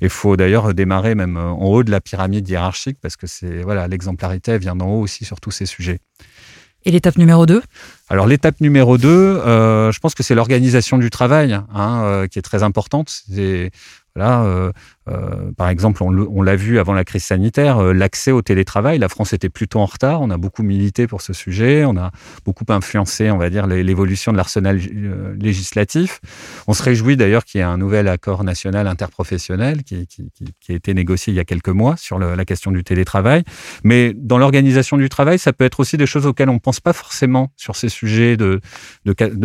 Il 0.00 0.10
faut 0.10 0.36
d'ailleurs 0.36 0.74
démarrer 0.74 1.14
même 1.14 1.36
en 1.36 1.64
haut 1.64 1.82
de 1.82 1.90
la 1.90 2.00
pyramide 2.00 2.48
hiérarchique 2.48 2.98
parce 3.00 3.16
que 3.16 3.26
c'est 3.26 3.62
voilà 3.62 3.88
l'exemplarité 3.88 4.58
vient 4.58 4.76
d'en 4.76 4.86
haut 4.86 5.00
aussi 5.00 5.24
sur 5.24 5.40
tous 5.40 5.50
ces 5.50 5.66
sujets. 5.66 6.00
Et 6.86 6.92
l'étape 6.92 7.18
numéro 7.18 7.46
2 7.46 7.62
Alors 8.08 8.28
l'étape 8.28 8.60
numéro 8.60 8.96
2, 8.96 9.08
euh, 9.08 9.90
je 9.90 9.98
pense 9.98 10.14
que 10.14 10.22
c'est 10.22 10.36
l'organisation 10.36 10.98
du 10.98 11.10
travail 11.10 11.52
hein, 11.52 12.02
euh, 12.04 12.26
qui 12.28 12.38
est 12.38 12.42
très 12.42 12.62
importante. 12.62 13.22
C'est 13.28 13.72
voilà, 14.14 14.44
euh, 14.44 14.70
euh, 15.08 15.52
par 15.56 15.68
exemple, 15.68 16.02
on 16.02 16.42
l'a 16.42 16.56
vu 16.56 16.78
avant 16.78 16.92
la 16.92 17.04
crise 17.04 17.24
sanitaire, 17.24 17.78
euh, 17.78 17.92
l'accès 17.92 18.32
au 18.32 18.42
télétravail. 18.42 18.98
La 18.98 19.08
France 19.08 19.32
était 19.32 19.48
plutôt 19.48 19.78
en 19.78 19.86
retard. 19.86 20.20
On 20.20 20.30
a 20.30 20.36
beaucoup 20.36 20.62
milité 20.62 21.06
pour 21.06 21.22
ce 21.22 21.32
sujet. 21.32 21.84
On 21.84 21.96
a 21.96 22.10
beaucoup 22.44 22.64
influencé, 22.68 23.30
on 23.30 23.38
va 23.38 23.50
dire, 23.50 23.66
l'évolution 23.66 24.32
de 24.32 24.36
l'arsenal 24.36 24.80
euh, 24.80 25.34
législatif. 25.38 26.20
On 26.66 26.72
se 26.72 26.82
réjouit 26.82 27.16
d'ailleurs 27.16 27.44
qu'il 27.44 27.60
y 27.60 27.62
ait 27.62 27.66
un 27.66 27.78
nouvel 27.78 28.08
accord 28.08 28.42
national 28.42 28.88
interprofessionnel 28.88 29.84
qui, 29.84 30.06
a 30.68 30.72
été 30.72 30.94
négocié 30.94 31.32
il 31.32 31.36
y 31.36 31.40
a 31.40 31.44
quelques 31.44 31.68
mois 31.68 31.96
sur 31.96 32.18
la 32.18 32.44
question 32.44 32.72
du 32.72 32.82
télétravail. 32.82 33.44
Mais 33.84 34.12
dans 34.14 34.38
l'organisation 34.38 34.96
du 34.96 35.08
travail, 35.08 35.38
ça 35.38 35.52
peut 35.52 35.64
être 35.64 35.80
aussi 35.80 35.96
des 35.96 36.06
choses 36.06 36.26
auxquelles 36.26 36.50
on 36.50 36.54
ne 36.54 36.58
pense 36.58 36.80
pas 36.80 36.92
forcément 36.92 37.52
sur 37.56 37.76
ces 37.76 37.88
sujets 37.88 38.36
de, 38.36 38.60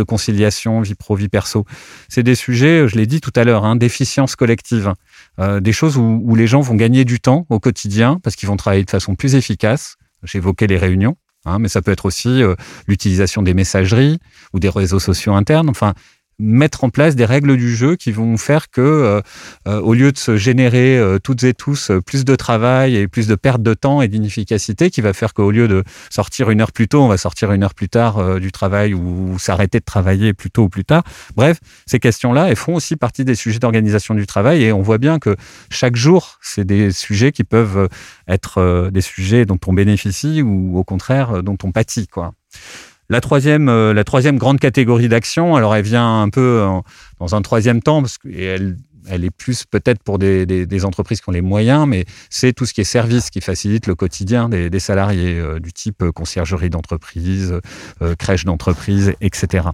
conciliation, 0.08 0.82
vie 0.82 0.96
pro, 0.96 1.16
vie 1.16 1.30
perso. 1.30 1.66
C'est 2.10 2.24
des 2.24 2.36
sujets, 2.36 2.88
je 2.88 2.96
l'ai 2.96 3.06
dit 3.06 3.22
tout 3.22 3.34
à 3.36 3.44
l'heure, 3.44 3.66
hein, 3.66 3.76
d'efficience 3.76 4.36
collective. 4.36 4.94
Euh, 5.40 5.60
des 5.60 5.72
choses 5.72 5.98
où, 5.98 6.22
où, 6.24 6.36
les 6.36 6.46
gens 6.46 6.62
vont 6.62 6.76
gagner 6.76 7.06
du 7.06 7.20
temps 7.20 7.46
au 7.50 7.60
quotidien 7.60 8.20
parce 8.22 8.36
qu'ils 8.36 8.50
vont 8.50 8.58
travailler 8.58 8.84
de 8.84 8.90
façon 8.90 9.16
plus 9.16 9.36
efficace. 9.36 9.96
J'évoquais 10.24 10.68
les 10.68 10.78
réunions, 10.78 11.16
hein, 11.46 11.58
mais 11.58 11.70
ça 11.70 11.82
peut 11.82 11.92
être 11.92 12.06
aussi 12.06 12.44
euh, 12.44 12.56
l'utilisation 12.88 13.42
des 13.42 13.54
messageries 13.54 14.20
ou 14.54 14.60
des 14.60 14.70
réseaux 14.70 15.00
sociaux 15.00 15.34
internes. 15.34 15.70
Enfin, 15.70 15.94
mettre 16.42 16.84
en 16.84 16.90
place 16.90 17.16
des 17.16 17.26
règles 17.26 17.56
du 17.56 17.74
jeu 17.74 17.96
qui 17.96 18.12
vont 18.12 18.36
faire 18.36 18.70
que, 18.70 18.82
euh, 18.82 19.22
euh, 19.68 19.80
au 19.80 19.94
lieu 19.94 20.12
de 20.12 20.18
se 20.18 20.36
générer 20.36 20.98
euh, 20.98 21.20
toutes 21.20 21.44
et 21.44 21.54
tous 21.54 21.92
plus 22.06 22.26
de 22.26 22.36
travail 22.36 22.96
et 22.96 23.08
plus 23.08 23.28
de 23.28 23.36
perte 23.36 23.62
de 23.62 23.74
temps 23.74 24.02
et 24.02 24.08
d'inefficacité, 24.08 24.90
qui 24.90 25.02
va 25.02 25.14
faire 25.14 25.34
qu'au 25.34 25.52
lieu 25.52 25.68
de 25.68 25.84
sortir 26.10 26.50
une 26.50 26.62
heure 26.62 26.72
plus 26.72 26.88
tôt, 26.88 27.02
on 27.02 27.08
va 27.08 27.18
sortir 27.18 27.52
une 27.52 27.64
heure 27.64 27.76
plus 27.76 27.90
tard 27.90 28.40
du 28.40 28.52
travail 28.52 28.94
ou, 28.94 29.38
s'arrêter 29.38 29.80
de 29.80 29.86
travailler 29.86 30.34
plus 30.34 30.50
tôt 30.50 30.64
ou 30.64 30.70
plus 30.70 30.86
tard. 30.86 31.04
Bref, 31.36 31.60
ces 31.86 32.00
questions-là, 32.00 32.50
elles 32.50 32.56
font 32.56 32.76
aussi 32.76 32.96
partie 32.96 33.24
des 33.24 33.36
sujets 33.36 33.60
d'organisation 33.60 34.16
du 34.16 34.26
travail 34.26 34.64
et 34.64 34.72
on 34.72 34.82
voit 34.82 34.98
bien 34.98 35.20
que 35.20 35.36
chaque 35.70 35.96
jour, 35.96 36.40
c'est 36.42 36.66
des 36.66 36.92
sujets 36.92 37.32
qui 37.32 37.44
peuvent 37.44 37.88
être 38.28 38.90
des 38.92 39.02
sujets 39.02 39.46
dont 39.46 39.60
on 39.68 39.74
bénéficie 39.74 40.42
ou 40.42 40.78
au 40.78 40.84
contraire 40.84 41.44
dont 41.44 41.58
on 41.64 41.72
pâtit, 41.72 42.08
quoi. 42.08 42.34
La 43.12 43.20
troisième, 43.20 43.68
euh, 43.68 43.94
la 43.94 44.06
troisième 44.06 44.38
grande 44.38 44.58
catégorie 44.58 45.10
d'action, 45.10 45.58
alors 45.58 45.76
elle 45.76 45.84
vient 45.84 46.22
un 46.22 46.30
peu 46.30 46.66
dans 47.20 47.36
un 47.36 47.42
troisième 47.42 47.82
temps, 47.82 48.02
parce 48.02 48.18
qu'elle 48.18 48.78
elle 49.10 49.24
est 49.26 49.32
plus 49.32 49.66
peut-être 49.66 50.04
pour 50.04 50.20
des, 50.20 50.86
entreprises 50.86 51.22
qui 51.22 51.30
ont 51.30 51.34
les 51.34 51.42
moyens, 51.42 51.88
mais 51.88 52.06
c'est 52.30 52.54
tout 52.54 52.66
ce 52.66 52.74
qui 52.74 52.82
est 52.82 52.86
service 52.86 53.30
qui 53.30 53.42
facilite 53.42 53.88
le 53.88 53.96
quotidien 53.96 54.50
des, 54.50 54.80
salariés, 54.80 55.38
euh, 55.38 55.60
du 55.60 55.74
type 55.74 56.02
euh, 56.02 56.12
conciergerie 56.12 56.70
d'entreprise, 56.70 57.60
euh, 58.02 58.16
crèche 58.16 58.46
d'entreprise, 58.46 59.14
etc. 59.22 59.70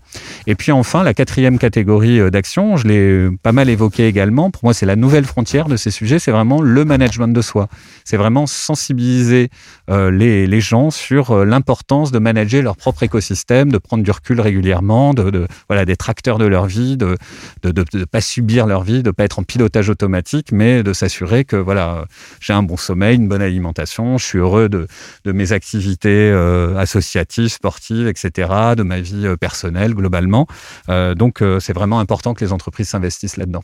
Et 0.47 0.55
puis 0.55 0.71
enfin, 0.71 1.03
la 1.03 1.13
quatrième 1.13 1.59
catégorie 1.59 2.29
d'action, 2.29 2.77
je 2.77 2.87
l'ai 2.87 3.29
pas 3.41 3.51
mal 3.51 3.69
évoqué 3.69 4.07
également, 4.07 4.51
pour 4.51 4.65
moi 4.65 4.73
c'est 4.73 4.85
la 4.85 4.95
nouvelle 4.95 5.25
frontière 5.25 5.67
de 5.67 5.77
ces 5.77 5.91
sujets, 5.91 6.19
c'est 6.19 6.31
vraiment 6.31 6.61
le 6.61 6.83
management 6.83 7.29
de 7.29 7.41
soi. 7.41 7.67
C'est 8.03 8.17
vraiment 8.17 8.47
sensibiliser 8.47 9.49
les, 9.89 10.61
gens 10.61 10.89
sur 10.89 11.45
l'importance 11.45 12.11
de 12.11 12.19
manager 12.19 12.63
leur 12.63 12.75
propre 12.75 13.03
écosystème, 13.03 13.71
de 13.71 13.77
prendre 13.77 14.03
du 14.03 14.11
recul 14.11 14.41
régulièrement, 14.41 15.13
de, 15.13 15.29
de 15.29 15.47
voilà, 15.69 15.85
d'être 15.85 16.09
acteurs 16.09 16.39
de 16.39 16.45
leur 16.45 16.65
vie, 16.65 16.97
de 16.97 17.17
ne 17.63 18.05
pas 18.05 18.21
subir 18.21 18.65
leur 18.65 18.83
vie, 18.83 19.03
de 19.03 19.11
pas 19.17 19.25
être 19.25 19.39
en 19.39 19.43
pilotage 19.43 19.89
automatique, 19.89 20.51
mais 20.51 20.83
de 20.83 20.93
s'assurer 20.93 21.43
que 21.43 21.55
voilà, 21.55 22.05
j'ai 22.39 22.53
un 22.53 22.63
bon 22.63 22.77
sommeil, 22.77 23.17
une 23.17 23.27
bonne 23.27 23.41
alimentation, 23.41 24.17
je 24.17 24.23
suis 24.23 24.37
heureux 24.37 24.69
de, 24.69 24.87
de 25.25 25.31
mes 25.31 25.51
activités 25.51 26.31
euh, 26.31 26.77
associatives, 26.77 27.49
sportives, 27.49 28.07
etc., 28.07 28.49
de 28.77 28.83
ma 28.83 29.01
vie 29.01 29.25
euh, 29.25 29.35
personnelle 29.35 29.93
globalement. 29.93 30.47
Euh, 30.89 31.15
donc, 31.15 31.43
c'est 31.59 31.73
vraiment 31.73 31.99
important 31.99 32.33
que 32.33 32.45
les 32.45 32.53
entreprises 32.53 32.89
s'investissent 32.89 33.37
là-dedans. 33.37 33.63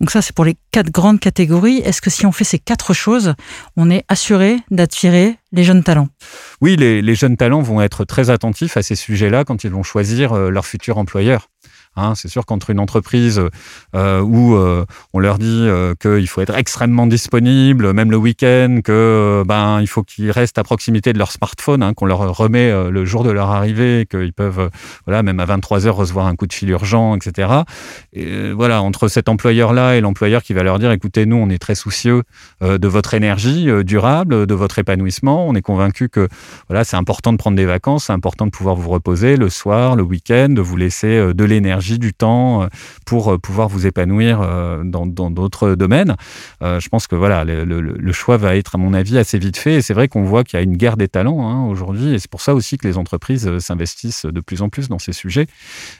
Donc 0.00 0.10
ça, 0.10 0.22
c'est 0.22 0.34
pour 0.34 0.44
les 0.44 0.56
quatre 0.70 0.90
grandes 0.90 1.20
catégories. 1.20 1.78
Est-ce 1.78 2.00
que 2.00 2.10
si 2.10 2.26
on 2.26 2.32
fait 2.32 2.44
ces 2.44 2.58
quatre 2.58 2.94
choses, 2.94 3.34
on 3.76 3.90
est 3.90 4.04
assuré 4.08 4.56
d'attirer 4.70 5.36
les 5.52 5.64
jeunes 5.64 5.82
talents? 5.82 6.08
Oui, 6.60 6.76
les, 6.76 7.02
les, 7.02 7.14
jeunes 7.14 7.36
talents 7.36 7.60
vont 7.60 7.82
être 7.82 8.04
très 8.04 8.30
attentifs 8.30 8.76
à 8.76 8.82
ces 8.82 8.94
sujets-là 8.94 9.44
quand 9.44 9.64
ils 9.64 9.70
vont 9.70 9.82
choisir 9.82 10.34
leur 10.34 10.66
futur 10.66 10.96
employeur. 10.98 11.48
Hein, 11.96 12.14
c'est 12.14 12.28
sûr 12.28 12.46
qu'entre 12.46 12.70
une 12.70 12.78
entreprise 12.78 13.42
euh, 13.96 14.20
où 14.20 14.54
euh, 14.54 14.84
on 15.12 15.18
leur 15.18 15.38
dit 15.38 15.64
euh, 15.66 15.94
qu'il 16.00 16.28
faut 16.28 16.40
être 16.40 16.54
extrêmement 16.54 17.08
disponible, 17.08 17.92
même 17.92 18.12
le 18.12 18.16
week-end, 18.16 18.78
que 18.84 19.42
ben 19.44 19.80
il 19.80 19.88
faut 19.88 20.04
qu'ils 20.04 20.30
restent 20.30 20.58
à 20.58 20.62
proximité 20.62 21.12
de 21.12 21.18
leur 21.18 21.32
smartphone, 21.32 21.82
hein, 21.82 21.92
qu'on 21.92 22.06
leur 22.06 22.36
remet 22.36 22.72
le 22.90 23.04
jour 23.04 23.24
de 23.24 23.30
leur 23.30 23.50
arrivée, 23.50 24.06
qu'ils 24.08 24.32
peuvent, 24.32 24.70
voilà, 25.04 25.24
même 25.24 25.40
à 25.40 25.44
23 25.46 25.88
heures 25.88 25.96
recevoir 25.96 26.26
un 26.26 26.36
coup 26.36 26.46
de 26.46 26.52
fil 26.52 26.70
urgent, 26.70 27.16
etc. 27.16 27.48
Et 28.12 28.52
voilà, 28.52 28.82
entre 28.82 29.08
cet 29.08 29.28
employeur-là 29.28 29.96
et 29.96 30.00
l'employeur 30.00 30.44
qui 30.44 30.52
va 30.52 30.62
leur 30.62 30.78
dire, 30.78 30.92
écoutez, 30.92 31.26
nous, 31.26 31.36
on 31.36 31.50
est 31.50 31.58
très 31.58 31.74
soucieux 31.74 32.22
de 32.62 32.88
votre 32.88 33.14
énergie 33.14 33.68
durable, 33.84 34.46
de 34.46 34.54
votre 34.54 34.78
épanouissement. 34.78 35.48
On 35.48 35.54
est 35.54 35.62
convaincu 35.62 36.08
que 36.08 36.28
voilà, 36.68 36.84
c'est 36.84 36.96
important 36.96 37.32
de 37.32 37.38
prendre 37.38 37.56
des 37.56 37.66
vacances, 37.66 38.04
c'est 38.06 38.12
important 38.12 38.46
de 38.46 38.50
pouvoir 38.50 38.76
vous 38.76 38.90
reposer 38.90 39.36
le 39.36 39.48
soir, 39.48 39.96
le 39.96 40.02
week-end, 40.04 40.50
de 40.50 40.60
vous 40.60 40.76
laisser 40.76 41.34
de 41.34 41.44
l'énergie 41.44 41.79
du 41.98 42.12
temps 42.12 42.68
pour 43.06 43.38
pouvoir 43.40 43.68
vous 43.68 43.86
épanouir 43.86 44.40
dans 44.84 45.06
d'autres 45.06 45.74
domaines. 45.74 46.16
je 46.60 46.88
pense 46.88 47.06
que 47.06 47.16
voilà, 47.16 47.44
le, 47.44 48.12
choix 48.12 48.36
va 48.36 48.56
être, 48.56 48.74
à 48.74 48.78
mon 48.78 48.94
avis, 48.94 49.18
assez 49.18 49.38
vite 49.38 49.56
fait. 49.56 49.82
C'est 49.82 49.94
vrai 49.94 50.08
qu'on 50.08 50.22
voit 50.22 50.44
qu'il 50.44 50.58
y 50.58 50.60
a 50.60 50.62
une 50.62 50.76
guerre 50.76 50.96
des 50.96 51.08
talents 51.08 51.48
hein, 51.48 51.66
aujourd'hui. 51.66 52.14
Et 52.14 52.18
c'est 52.18 52.30
pour 52.30 52.40
ça 52.40 52.54
aussi 52.54 52.78
que 52.78 52.86
les 52.86 52.98
entreprises 52.98 53.58
s'investissent 53.58 54.26
de 54.26 54.40
plus 54.40 54.62
en 54.62 54.68
plus 54.68 54.88
dans 54.88 54.98
ces 54.98 55.12
sujets. 55.12 55.46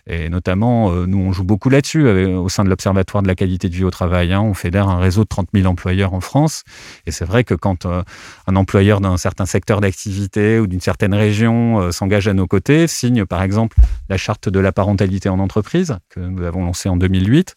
Et 0.06 0.28
notamment, 0.28 0.92
nous, 1.06 1.18
on 1.18 1.32
joue 1.32 1.44
beaucoup 1.44 1.70
là-dessus 1.70 2.06
au 2.06 2.48
sein 2.48 2.64
de 2.64 2.68
l'Observatoire 2.68 3.22
de 3.22 3.28
la 3.28 3.34
qualité 3.34 3.68
de 3.68 3.74
vie 3.74 3.84
au 3.84 3.90
travail. 3.90 4.32
Hein. 4.32 4.40
On 4.40 4.54
fédère 4.54 4.88
un 4.88 4.98
réseau 4.98 5.22
de 5.22 5.28
30 5.28 5.48
000 5.54 5.66
employeurs 5.66 6.14
en 6.14 6.20
France. 6.20 6.64
Et 7.06 7.10
c'est 7.10 7.24
vrai 7.24 7.44
que 7.44 7.54
quand 7.54 7.86
un 7.86 8.56
employeur 8.56 9.00
d'un 9.00 9.16
certain 9.16 9.46
secteur 9.46 9.80
d'activité 9.80 10.58
ou 10.58 10.66
d'une 10.66 10.80
certaine 10.80 11.14
région 11.14 11.90
s'engage 11.92 12.28
à 12.28 12.34
nos 12.34 12.46
côtés, 12.46 12.86
signe 12.86 13.24
par 13.24 13.42
exemple 13.42 13.76
la 14.08 14.16
charte 14.16 14.48
de 14.48 14.58
la 14.60 14.72
parentalité 14.72 15.28
en 15.28 15.38
entreprise 15.38 15.69
que 16.09 16.20
nous 16.20 16.42
avons 16.44 16.64
lancée 16.64 16.88
en 16.88 16.96
2008, 16.96 17.54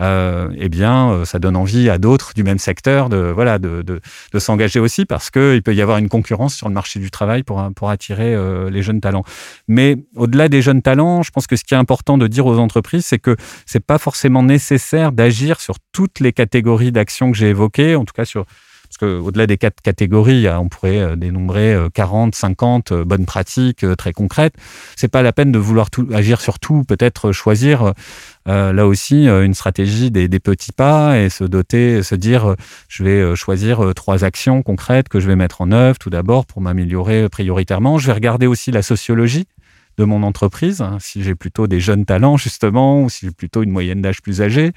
euh, 0.00 0.48
eh 0.56 0.68
bien, 0.68 1.10
euh, 1.10 1.24
ça 1.24 1.38
donne 1.38 1.56
envie 1.56 1.90
à 1.90 1.98
d'autres 1.98 2.32
du 2.34 2.42
même 2.42 2.58
secteur 2.58 3.08
de 3.08 3.30
voilà 3.34 3.58
de, 3.58 3.82
de, 3.82 4.00
de 4.32 4.38
s'engager 4.38 4.80
aussi 4.80 5.04
parce 5.04 5.30
qu'il 5.30 5.62
peut 5.62 5.74
y 5.74 5.82
avoir 5.82 5.98
une 5.98 6.08
concurrence 6.08 6.54
sur 6.54 6.68
le 6.68 6.74
marché 6.74 7.00
du 7.00 7.10
travail 7.10 7.42
pour 7.42 7.62
pour 7.76 7.90
attirer 7.90 8.34
euh, 8.34 8.70
les 8.70 8.82
jeunes 8.82 9.00
talents. 9.00 9.24
Mais 9.68 9.96
au-delà 10.16 10.48
des 10.48 10.62
jeunes 10.62 10.82
talents, 10.82 11.22
je 11.22 11.30
pense 11.30 11.46
que 11.46 11.56
ce 11.56 11.64
qui 11.64 11.74
est 11.74 11.78
important 11.78 12.18
de 12.18 12.26
dire 12.26 12.46
aux 12.46 12.58
entreprises, 12.58 13.04
c'est 13.04 13.18
que 13.18 13.36
c'est 13.66 13.84
pas 13.84 13.98
forcément 13.98 14.42
nécessaire 14.42 15.12
d'agir 15.12 15.60
sur 15.60 15.76
toutes 15.92 16.20
les 16.20 16.32
catégories 16.32 16.92
d'actions 16.92 17.30
que 17.30 17.36
j'ai 17.36 17.50
évoquées, 17.50 17.94
en 17.94 18.04
tout 18.04 18.14
cas 18.14 18.24
sur 18.24 18.46
au-delà 19.02 19.46
des 19.46 19.56
quatre 19.56 19.80
catégories, 19.80 20.48
on 20.48 20.68
pourrait 20.68 20.98
euh, 20.98 21.16
dénombrer 21.16 21.76
40, 21.94 22.34
euh, 22.34 22.38
50 22.38 22.92
euh, 22.92 23.04
bonnes 23.04 23.26
pratiques 23.26 23.84
très 23.96 24.12
concrètes. 24.12 24.54
C'est 24.96 25.08
pas 25.08 25.22
la 25.22 25.32
peine 25.32 25.52
de 25.52 25.58
vouloir 25.58 25.90
tout, 25.90 26.06
agir 26.12 26.40
sur 26.40 26.58
tout, 26.58 26.84
peut-être 26.84 27.32
choisir 27.32 27.92
là 28.46 28.86
aussi 28.86 29.26
une 29.26 29.54
stratégie 29.54 30.10
des, 30.10 30.28
petits 30.40 30.72
pas 30.72 31.18
et 31.20 31.28
se 31.28 31.44
doter, 31.44 32.02
se 32.02 32.16
dire 32.16 32.56
je 32.88 33.04
vais 33.04 33.36
choisir 33.36 33.92
trois 33.94 34.24
actions 34.24 34.62
concrètes 34.62 35.08
que 35.08 35.20
je 35.20 35.28
vais 35.28 35.36
mettre 35.36 35.60
en 35.60 35.70
œuvre 35.70 35.98
tout 35.98 36.10
d'abord 36.10 36.46
pour 36.46 36.60
m'améliorer 36.60 37.28
prioritairement. 37.28 37.98
Je 37.98 38.06
vais 38.08 38.12
regarder 38.12 38.46
aussi 38.46 38.72
la 38.72 38.82
sociologie 38.82 39.46
de 39.98 40.04
mon 40.04 40.22
entreprise, 40.22 40.80
hein, 40.80 40.96
si 41.00 41.22
j'ai 41.22 41.34
plutôt 41.34 41.66
des 41.66 41.78
jeunes 41.78 42.04
talents 42.04 42.36
justement 42.36 43.02
ou 43.02 43.10
si 43.10 43.26
j'ai 43.26 43.32
plutôt 43.32 43.62
une 43.62 43.70
moyenne 43.70 44.02
d'âge 44.02 44.20
plus 44.20 44.42
âgée. 44.42 44.72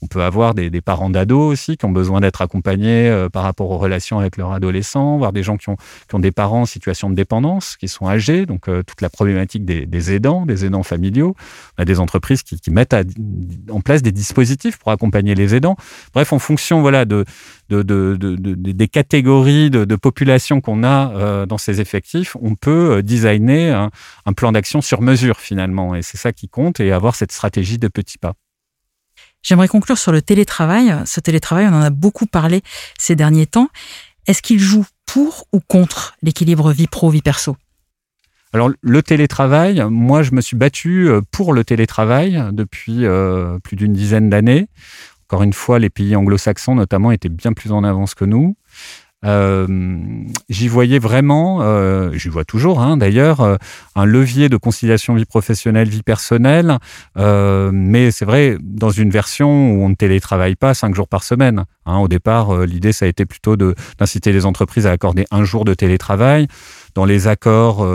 On 0.00 0.06
peut 0.06 0.22
avoir 0.22 0.54
des, 0.54 0.70
parents 0.80 1.10
d'ados 1.10 1.52
aussi 1.52 1.76
qui 1.76 1.84
ont 1.84 1.90
besoin 1.90 2.20
d'être 2.20 2.40
accompagnés 2.40 3.08
euh, 3.08 3.28
par 3.28 3.42
rapport 3.42 3.70
aux 3.70 3.78
relations 3.78 4.20
avec 4.20 4.36
leurs 4.36 4.52
adolescents, 4.52 5.18
voire 5.18 5.32
des 5.32 5.42
gens 5.42 5.56
qui 5.56 5.70
ont, 5.70 5.76
des 6.20 6.30
parents 6.30 6.62
en 6.62 6.66
situation 6.66 7.10
de 7.10 7.16
dépendance, 7.16 7.76
qui 7.76 7.88
sont 7.88 8.08
âgés, 8.08 8.46
donc 8.46 8.68
euh, 8.68 8.82
toute 8.84 9.00
la 9.00 9.10
problématique 9.10 9.64
des, 9.64 10.12
aidants, 10.12 10.46
des 10.46 10.64
aidants 10.64 10.84
familiaux. 10.84 11.34
On 11.76 11.82
a 11.82 11.84
des 11.84 11.98
entreprises 11.98 12.42
qui, 12.42 12.58
mettent 12.70 12.94
en 13.70 13.80
place 13.80 14.02
des 14.02 14.12
dispositifs 14.12 14.78
pour 14.78 14.92
accompagner 14.92 15.34
les 15.34 15.54
aidants. 15.54 15.76
Bref, 16.14 16.32
en 16.32 16.38
fonction 16.38 16.80
voilà, 16.80 17.04
de, 17.04 17.24
des 17.68 18.88
catégories 18.88 19.70
de, 19.70 19.96
population 19.96 20.60
qu'on 20.60 20.84
a 20.84 21.10
euh, 21.12 21.46
dans 21.46 21.58
ces 21.58 21.80
effectifs, 21.80 22.36
on 22.40 22.54
peut 22.54 23.02
designer 23.02 23.74
un, 23.74 23.90
un 24.26 24.32
plan 24.32 24.52
d'action 24.52 24.80
sur 24.80 25.02
mesure 25.02 25.40
finalement. 25.40 25.96
Et 25.96 26.02
c'est 26.02 26.18
ça 26.18 26.32
qui 26.32 26.48
compte 26.48 26.78
et 26.78 26.92
avoir 26.92 27.16
cette 27.16 27.32
stratégie 27.32 27.78
de 27.78 27.88
petits 27.88 28.18
pas. 28.18 28.34
J'aimerais 29.42 29.68
conclure 29.68 29.98
sur 29.98 30.12
le 30.12 30.22
télétravail. 30.22 30.94
Ce 31.06 31.20
télétravail, 31.20 31.66
on 31.66 31.74
en 31.74 31.82
a 31.82 31.90
beaucoup 31.90 32.26
parlé 32.26 32.62
ces 32.98 33.16
derniers 33.16 33.46
temps. 33.46 33.68
Est-ce 34.26 34.42
qu'il 34.42 34.58
joue 34.58 34.84
pour 35.06 35.46
ou 35.52 35.60
contre 35.60 36.16
l'équilibre 36.22 36.70
vie 36.72 36.86
pro-vie 36.86 37.22
perso? 37.22 37.56
Alors 38.52 38.70
le 38.80 39.02
télétravail, 39.02 39.82
moi 39.90 40.22
je 40.22 40.32
me 40.32 40.40
suis 40.40 40.56
battu 40.56 41.08
euh, 41.08 41.20
pour 41.30 41.52
le 41.52 41.64
télétravail 41.64 42.42
depuis 42.52 43.04
euh, 43.04 43.58
plus 43.58 43.76
d'une 43.76 43.92
dizaine 43.92 44.30
d'années. 44.30 44.68
Encore 45.28 45.42
une 45.42 45.52
fois, 45.52 45.78
les 45.78 45.90
pays 45.90 46.16
anglo-saxons 46.16 46.74
notamment 46.74 47.12
étaient 47.12 47.28
bien 47.28 47.52
plus 47.52 47.72
en 47.72 47.84
avance 47.84 48.14
que 48.14 48.24
nous. 48.24 48.56
Euh, 49.24 49.66
j'y 50.48 50.68
voyais 50.68 51.00
vraiment, 51.00 51.58
euh, 51.62 52.12
j'y 52.12 52.28
vois 52.28 52.44
toujours 52.44 52.80
hein, 52.80 52.96
d'ailleurs, 52.96 53.40
euh, 53.40 53.56
un 53.96 54.04
levier 54.04 54.48
de 54.48 54.56
conciliation 54.56 55.14
vie 55.16 55.24
professionnelle, 55.24 55.88
vie 55.88 56.04
personnelle, 56.04 56.78
mais 57.16 58.12
c'est 58.12 58.24
vrai 58.24 58.56
dans 58.60 58.90
une 58.90 59.10
version 59.10 59.72
où 59.72 59.84
on 59.84 59.88
ne 59.88 59.94
télétravaille 59.96 60.54
pas 60.54 60.72
cinq 60.74 60.94
jours 60.94 61.08
par 61.08 61.24
semaine. 61.24 61.64
Hein. 61.84 61.98
Au 61.98 62.06
départ, 62.06 62.64
l'idée 62.64 62.92
ça 62.92 63.06
a 63.06 63.08
été 63.08 63.26
plutôt 63.26 63.56
d'inciter 63.56 64.32
les 64.32 64.46
entreprises 64.46 64.86
à 64.86 64.92
accorder 64.92 65.24
un 65.32 65.42
jour 65.44 65.64
de 65.64 65.74
télétravail 65.74 66.46
dans 66.94 67.04
les 67.04 67.26
accords 67.26 67.86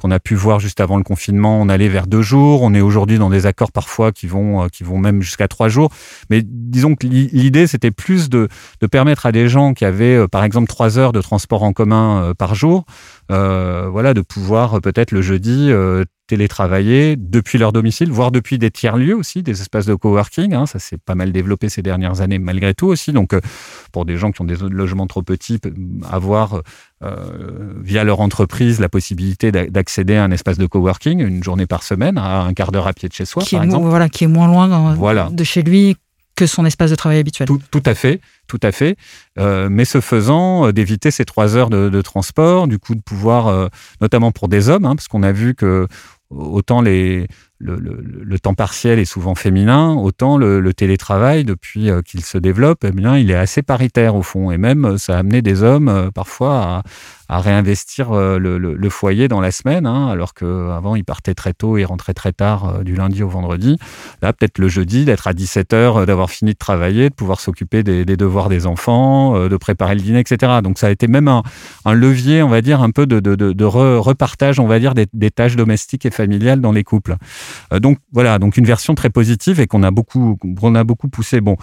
qu'on 0.00 0.10
a 0.10 0.18
pu 0.18 0.34
voir 0.34 0.60
juste 0.60 0.80
avant 0.80 0.96
le 0.96 1.04
confinement, 1.04 1.60
on 1.60 1.68
allait 1.68 1.88
vers 1.88 2.06
deux 2.06 2.22
jours. 2.22 2.62
On 2.62 2.72
est 2.74 2.80
aujourd'hui 2.80 3.18
dans 3.18 3.28
des 3.28 3.44
accords 3.46 3.70
parfois 3.70 4.12
qui 4.12 4.26
vont, 4.26 4.64
euh, 4.64 4.68
qui 4.68 4.82
vont 4.82 4.98
même 4.98 5.20
jusqu'à 5.20 5.46
trois 5.46 5.68
jours. 5.68 5.90
Mais 6.30 6.40
disons 6.42 6.94
que 6.94 7.06
l'idée, 7.06 7.66
c'était 7.66 7.90
plus 7.90 8.30
de, 8.30 8.48
de, 8.80 8.86
permettre 8.86 9.26
à 9.26 9.32
des 9.32 9.48
gens 9.48 9.74
qui 9.74 9.84
avaient, 9.84 10.16
euh, 10.16 10.26
par 10.26 10.42
exemple, 10.42 10.68
trois 10.68 10.98
heures 10.98 11.12
de 11.12 11.20
transport 11.20 11.62
en 11.62 11.72
commun 11.72 12.32
par 12.38 12.54
jour, 12.54 12.84
euh, 12.88 13.19
voilà, 13.30 14.14
de 14.14 14.20
pouvoir 14.20 14.80
peut-être 14.80 15.12
le 15.12 15.22
jeudi 15.22 15.70
télétravailler 16.30 17.16
depuis 17.16 17.58
leur 17.58 17.72
domicile, 17.72 18.12
voire 18.12 18.30
depuis 18.30 18.56
des 18.56 18.70
tiers-lieux 18.70 19.16
aussi, 19.16 19.42
des 19.42 19.60
espaces 19.60 19.86
de 19.86 19.96
coworking. 19.96 20.54
Hein, 20.54 20.66
ça 20.66 20.78
s'est 20.78 20.96
pas 20.96 21.16
mal 21.16 21.32
développé 21.32 21.68
ces 21.68 21.82
dernières 21.82 22.20
années 22.20 22.38
malgré 22.38 22.72
tout 22.72 22.86
aussi. 22.86 23.12
Donc, 23.12 23.34
pour 23.90 24.04
des 24.04 24.16
gens 24.16 24.30
qui 24.30 24.40
ont 24.40 24.44
des 24.44 24.54
logements 24.56 25.08
trop 25.08 25.22
petits, 25.22 25.58
avoir 26.08 26.62
euh, 27.02 27.74
via 27.82 28.04
leur 28.04 28.20
entreprise 28.20 28.78
la 28.78 28.88
possibilité 28.88 29.50
d'accéder 29.50 30.14
à 30.14 30.22
un 30.22 30.30
espace 30.30 30.56
de 30.56 30.66
coworking 30.66 31.18
une 31.20 31.42
journée 31.42 31.66
par 31.66 31.82
semaine, 31.82 32.16
à 32.16 32.42
un 32.42 32.54
quart 32.54 32.70
d'heure 32.70 32.86
à 32.86 32.92
pied 32.92 33.08
de 33.08 33.14
chez 33.14 33.24
soi, 33.24 33.42
qui 33.42 33.56
par 33.56 33.64
est 33.64 33.66
exemple. 33.66 33.88
Voilà, 33.88 34.08
qui 34.08 34.22
est 34.22 34.28
moins 34.28 34.46
loin 34.46 34.68
de 35.32 35.44
chez 35.44 35.62
lui 35.62 35.96
son 36.46 36.64
espace 36.64 36.90
de 36.90 36.96
travail 36.96 37.18
habituel. 37.18 37.48
Tout, 37.48 37.82
à 37.84 37.94
fait, 37.94 38.20
tout 38.46 38.60
à 38.62 38.72
fait. 38.72 38.96
Euh, 39.38 39.68
mais 39.70 39.84
ce 39.84 40.00
faisant, 40.00 40.66
euh, 40.66 40.72
d'éviter 40.72 41.10
ces 41.10 41.24
trois 41.24 41.56
heures 41.56 41.70
de, 41.70 42.02
transport, 42.02 42.68
du 42.68 42.78
coup 42.78 42.94
de 42.94 43.02
pouvoir, 43.02 43.70
notamment 44.00 44.32
pour 44.32 44.48
des 44.48 44.68
hommes, 44.68 44.86
hein, 44.86 44.96
parce 44.96 45.08
qu'on 45.08 45.22
a 45.22 45.32
vu 45.32 45.54
que 45.54 45.86
autant 46.30 46.80
les, 46.80 47.26
le, 47.60 48.38
temps 48.38 48.54
partiel 48.54 48.98
est 48.98 49.04
souvent 49.04 49.34
féminin, 49.34 49.94
autant 49.94 50.38
le, 50.38 50.72
télétravail, 50.72 51.44
depuis 51.44 51.90
euh, 51.90 52.00
qu'il 52.00 52.24
se 52.24 52.38
développe, 52.38 52.84
eh 52.84 52.92
bien, 52.92 53.18
il 53.18 53.30
est 53.30 53.36
assez 53.36 53.62
paritaire 53.62 54.14
au 54.14 54.22
fond. 54.22 54.50
Et 54.50 54.58
même, 54.58 54.84
euh, 54.84 54.98
ça 54.98 55.16
a 55.16 55.18
amené 55.18 55.42
des 55.42 55.62
hommes 55.62 55.88
euh, 55.88 56.10
parfois 56.10 56.82
à, 57.28 57.38
réinvestir 57.38 58.10
le, 58.12 58.88
foyer 58.88 59.28
dans 59.28 59.40
la 59.40 59.52
semaine, 59.52 59.86
hein, 59.86 60.08
alors 60.08 60.34
qu'avant, 60.34 60.96
ils 60.96 61.04
partaient 61.04 61.34
très 61.34 61.52
tôt 61.52 61.76
et 61.76 61.84
rentraient 61.84 62.12
très 62.12 62.32
tard 62.32 62.82
du 62.82 62.96
lundi 62.96 63.22
au 63.22 63.28
vendredi. 63.28 63.78
Là, 64.20 64.32
peut-être 64.32 64.58
le 64.58 64.66
jeudi, 64.66 65.04
d'être 65.04 65.28
à 65.28 65.32
17h, 65.32 66.06
d'avoir 66.06 66.28
fini 66.28 66.54
de 66.54 66.58
travailler, 66.58 67.08
de 67.08 67.14
pouvoir 67.14 67.38
s'occuper 67.38 67.84
des, 67.84 68.04
devoirs 68.04 68.48
des 68.48 68.66
enfants, 68.66 69.48
de 69.48 69.56
préparer 69.56 69.94
le 69.94 70.00
dîner, 70.00 70.18
etc. 70.18 70.54
Donc, 70.64 70.76
ça 70.76 70.88
a 70.88 70.90
été 70.90 71.06
même 71.06 71.28
un, 71.28 71.94
levier, 71.94 72.42
on 72.42 72.48
va 72.48 72.62
dire, 72.62 72.82
un 72.82 72.90
peu 72.90 73.06
de, 73.06 73.64
repartage, 73.64 74.58
on 74.58 74.66
va 74.66 74.80
dire, 74.80 74.94
des, 74.94 75.06
des 75.12 75.30
tâches 75.30 75.54
domestiques 75.54 76.06
et 76.06 76.10
familiales 76.10 76.60
dans 76.60 76.72
les 76.72 76.82
couples. 76.82 77.14
Euh, 77.72 77.80
donc 77.80 77.98
voilà, 78.12 78.38
donc 78.38 78.56
une 78.56 78.64
version 78.64 78.94
très 78.94 79.10
positive 79.10 79.60
et 79.60 79.66
qu'on 79.66 79.82
a 79.82 79.90
beaucoup, 79.90 80.38
on 80.62 80.74
a 80.74 80.84
beaucoup 80.84 81.08
poussé. 81.08 81.40
Bon, 81.40 81.56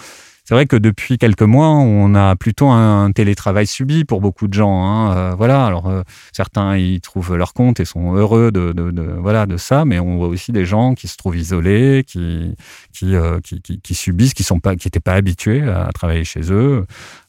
c'est 0.47 0.53
vrai 0.53 0.65
que 0.65 0.77
depuis 0.77 1.17
quelques 1.17 1.41
mois, 1.41 1.71
on 1.71 2.15
a 2.15 2.37
plutôt 2.37 2.69
un 2.69 3.11
télétravail 3.11 3.67
subi 3.67 4.05
pour 4.05 4.21
beaucoup 4.21 4.47
de 4.47 4.53
gens. 4.53 4.85
Hein. 4.85 5.17
Euh, 5.17 5.35
voilà, 5.37 5.65
alors 5.65 5.87
euh, 5.87 6.03
certains 6.31 6.77
y 6.77 7.01
trouvent 7.01 7.35
leur 7.35 7.53
compte 7.53 7.81
et 7.81 7.85
sont 7.85 8.15
heureux 8.15 8.53
de, 8.53 8.73
voilà 9.19 9.45
de 9.45 9.57
ça, 9.57 9.83
mais 9.83 9.99
on 9.99 10.15
voit 10.15 10.29
aussi 10.29 10.53
des 10.53 10.63
gens 10.63 10.95
qui 10.95 11.09
se 11.09 11.17
trouvent 11.17 11.35
isolés, 11.35 12.05
qui 12.07 12.55
qui, 12.93 13.13
qui, 13.43 13.81
qui, 13.81 13.93
subissent, 13.93 14.33
qui 14.33 14.43
sont 14.43 14.61
pas, 14.61 14.77
qui 14.77 14.87
n'étaient 14.87 15.01
pas 15.01 15.15
habitués 15.15 15.67
à 15.67 15.89
travailler 15.93 16.23
chez 16.23 16.49
eux. 16.49 16.85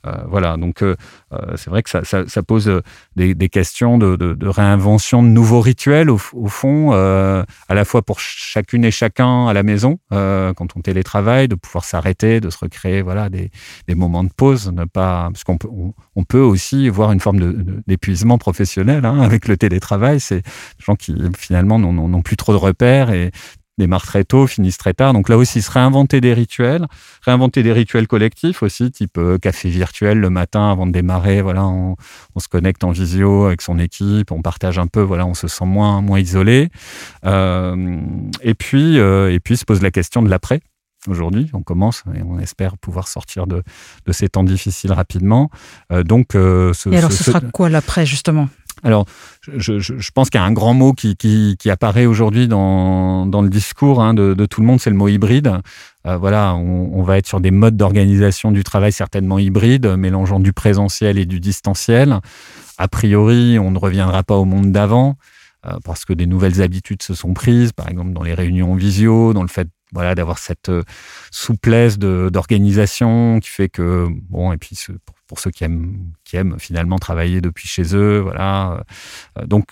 Euh, 0.07 0.13
voilà, 0.29 0.57
donc 0.57 0.83
euh, 0.83 0.97
euh, 1.33 1.57
c'est 1.57 1.71
vrai 1.71 1.83
que 1.83 1.91
ça, 1.91 2.43
pose 2.43 2.71
des, 3.17 3.49
questions 3.49 3.99
de, 3.99 4.49
réinvention 4.49 5.23
de 5.23 5.29
nouveaux 5.29 5.61
rituels 5.61 6.11
au 6.11 6.19
fond, 6.19 6.93
à 6.93 7.75
la 7.75 7.85
fois 7.85 8.03
pour 8.03 8.21
chacune 8.21 8.85
et 8.85 8.91
chacun 8.91 9.49
à 9.49 9.53
la 9.53 9.63
maison 9.63 9.99
quand 10.11 10.77
on 10.77 10.81
télétravaille, 10.81 11.49
de 11.49 11.55
pouvoir 11.55 11.85
s'arrêter, 11.85 12.41
de 12.41 12.51
se 12.51 12.59
recréer 12.59 13.03
voilà 13.09 13.31
des, 13.31 13.51
moments 13.94 14.23
de 14.23 14.31
pause, 14.37 14.71
ne 14.71 14.85
pas 14.85 15.31
parce 15.33 15.44
qu'on 15.44 15.57
peut 15.57 15.68
on, 16.14 16.25
peut 16.25 16.40
aussi 16.40 16.90
voir 16.90 17.11
une 17.12 17.21
forme 17.21 17.81
d'épuisement 17.87 18.37
professionnel 18.37 19.07
hein, 19.07 19.21
avec 19.21 19.49
le 19.49 19.57
télétravail. 19.57 20.21
C'est 20.21 20.42
des 20.42 20.85
gens 20.85 20.94
qui 20.94 21.16
finalement 21.38 21.79
n'ont 21.79 22.23
plus 22.23 22.37
trop 22.37 22.53
de 22.53 22.59
repères 22.59 23.11
et 23.11 23.31
démarrent 23.79 24.05
très 24.05 24.25
tôt, 24.25 24.47
finissent 24.47 24.77
très 24.77 24.92
tard. 24.92 25.14
Donc 25.14 25.29
là 25.29 25.38
aussi, 25.38 25.62
se 25.62 25.71
réinventer 25.71 26.21
des 26.21 26.35
rituels, 26.35 26.87
réinventer 27.23 27.62
des 27.62 27.73
rituels 27.73 28.07
collectifs 28.07 28.62
aussi, 28.62 28.90
type 28.90 29.16
euh, 29.16 29.38
café 29.38 29.71
virtuel 29.71 30.18
le 30.18 30.29
matin 30.29 30.71
avant 30.71 30.87
de 30.87 30.92
démarrer. 30.92 31.40
Voilà, 31.40 31.64
on, 31.66 31.97
se 32.38 32.49
connecte 32.49 32.85
en 32.85 32.90
visio 32.90 33.47
avec 33.47 33.62
son 33.62 33.79
équipe, 33.79 34.31
on 34.31 34.42
partage 34.42 34.79
un 34.79 34.87
peu. 34.87 35.01
Voilà, 35.01 35.27
on 35.27 35.35
se 35.35 35.49
sent 35.49 35.64
moins 35.64 36.01
moins 36.03 36.21
isolé. 36.21 36.68
Euh, 37.25 38.01
et 38.42 38.55
puis 38.55 38.99
euh, 38.99 39.33
et 39.33 39.40
puis 39.40 39.57
se 39.57 39.64
pose 39.64 39.83
la 39.83 39.90
question 39.90 40.23
de 40.23 40.29
l'après. 40.29 40.61
Aujourd'hui, 41.09 41.51
on 41.53 41.62
commence 41.62 42.05
et 42.14 42.23
on 42.23 42.38
espère 42.38 42.77
pouvoir 42.79 43.09
sortir 43.09 43.47
de, 43.47 43.62
de 44.07 44.12
ces 44.12 44.29
temps 44.29 44.44
difficiles 44.44 44.92
rapidement. 44.92 45.51
donc, 46.05 46.29
ce, 46.33 46.90
et 46.90 46.99
alors, 46.99 47.12
ce, 47.12 47.25
sera 47.25 47.40
quoi 47.40 47.68
l'après 47.68 48.07
justement? 48.07 48.49
Alors, 48.85 49.07
je, 49.57 49.79
je, 49.79 49.99
je 49.99 50.11
pense 50.12 50.31
qu'il 50.31 50.40
y 50.40 50.42
a 50.42 50.47
un 50.47 50.53
grand 50.53 50.75
mot 50.75 50.92
qui, 50.92 51.16
qui, 51.16 51.57
qui 51.59 51.71
apparaît 51.71 52.07
aujourd'hui 52.07 52.49
dans, 52.49 53.27
dans 53.27 53.42
le 53.42 53.49
discours 53.49 54.01
hein, 54.01 54.14
de, 54.14 54.35
de, 54.35 54.47
tout 54.47 54.61
le 54.61 54.66
monde, 54.66 54.81
c'est 54.81 54.90
le 54.90 54.97
mot 54.97 55.09
hybride. 55.09 55.53
Euh, 56.07 56.16
voilà, 56.16 56.55
on, 56.55 56.90
on, 56.92 57.03
va 57.03 57.18
être 57.18 57.27
sur 57.27 57.40
des 57.40 57.51
modes 57.51 57.77
d'organisation 57.77 58.53
du 58.53 58.62
travail 58.62 58.92
certainement 58.92 59.38
hybrides, 59.38 59.87
mélangeant 59.97 60.38
du 60.38 60.53
présentiel 60.53 61.18
et 61.18 61.27
du 61.27 61.40
distanciel. 61.40 62.21
A 62.79 62.88
priori, 62.88 63.59
on 63.59 63.71
ne 63.71 63.79
reviendra 63.79 64.23
pas 64.23 64.37
au 64.37 64.44
monde 64.44 64.71
d'avant 64.71 65.16
euh, 65.66 65.79
parce 65.85 66.05
que 66.05 66.12
des 66.12 66.27
nouvelles 66.27 66.62
habitudes 66.62 67.03
se 67.03 67.14
sont 67.14 67.35
prises, 67.35 67.73
par 67.73 67.88
exemple 67.88 68.12
dans 68.12 68.23
les 68.23 68.35
réunions 68.35 68.77
visio, 68.77 69.33
dans 69.33 69.42
le 69.42 69.49
fait 69.49 69.68
voilà 69.92 70.14
d'avoir 70.14 70.38
cette 70.38 70.68
euh, 70.68 70.83
souplesse 71.31 71.98
d'organisation 71.98 73.40
qui 73.40 73.48
fait 73.48 73.68
que 73.68 74.07
bon 74.29 74.53
et 74.53 74.59
puis 74.59 74.77
pour 75.29 75.38
ceux 75.38 75.51
qui 75.51 75.64
aiment 75.64 75.99
qui 76.25 76.37
aiment 76.37 76.57
finalement 76.59 76.99
travailler 76.99 77.41
depuis 77.41 77.69
chez 77.69 77.95
eux 77.95 78.19
voilà 78.19 78.83
euh, 79.38 79.47
donc 79.47 79.67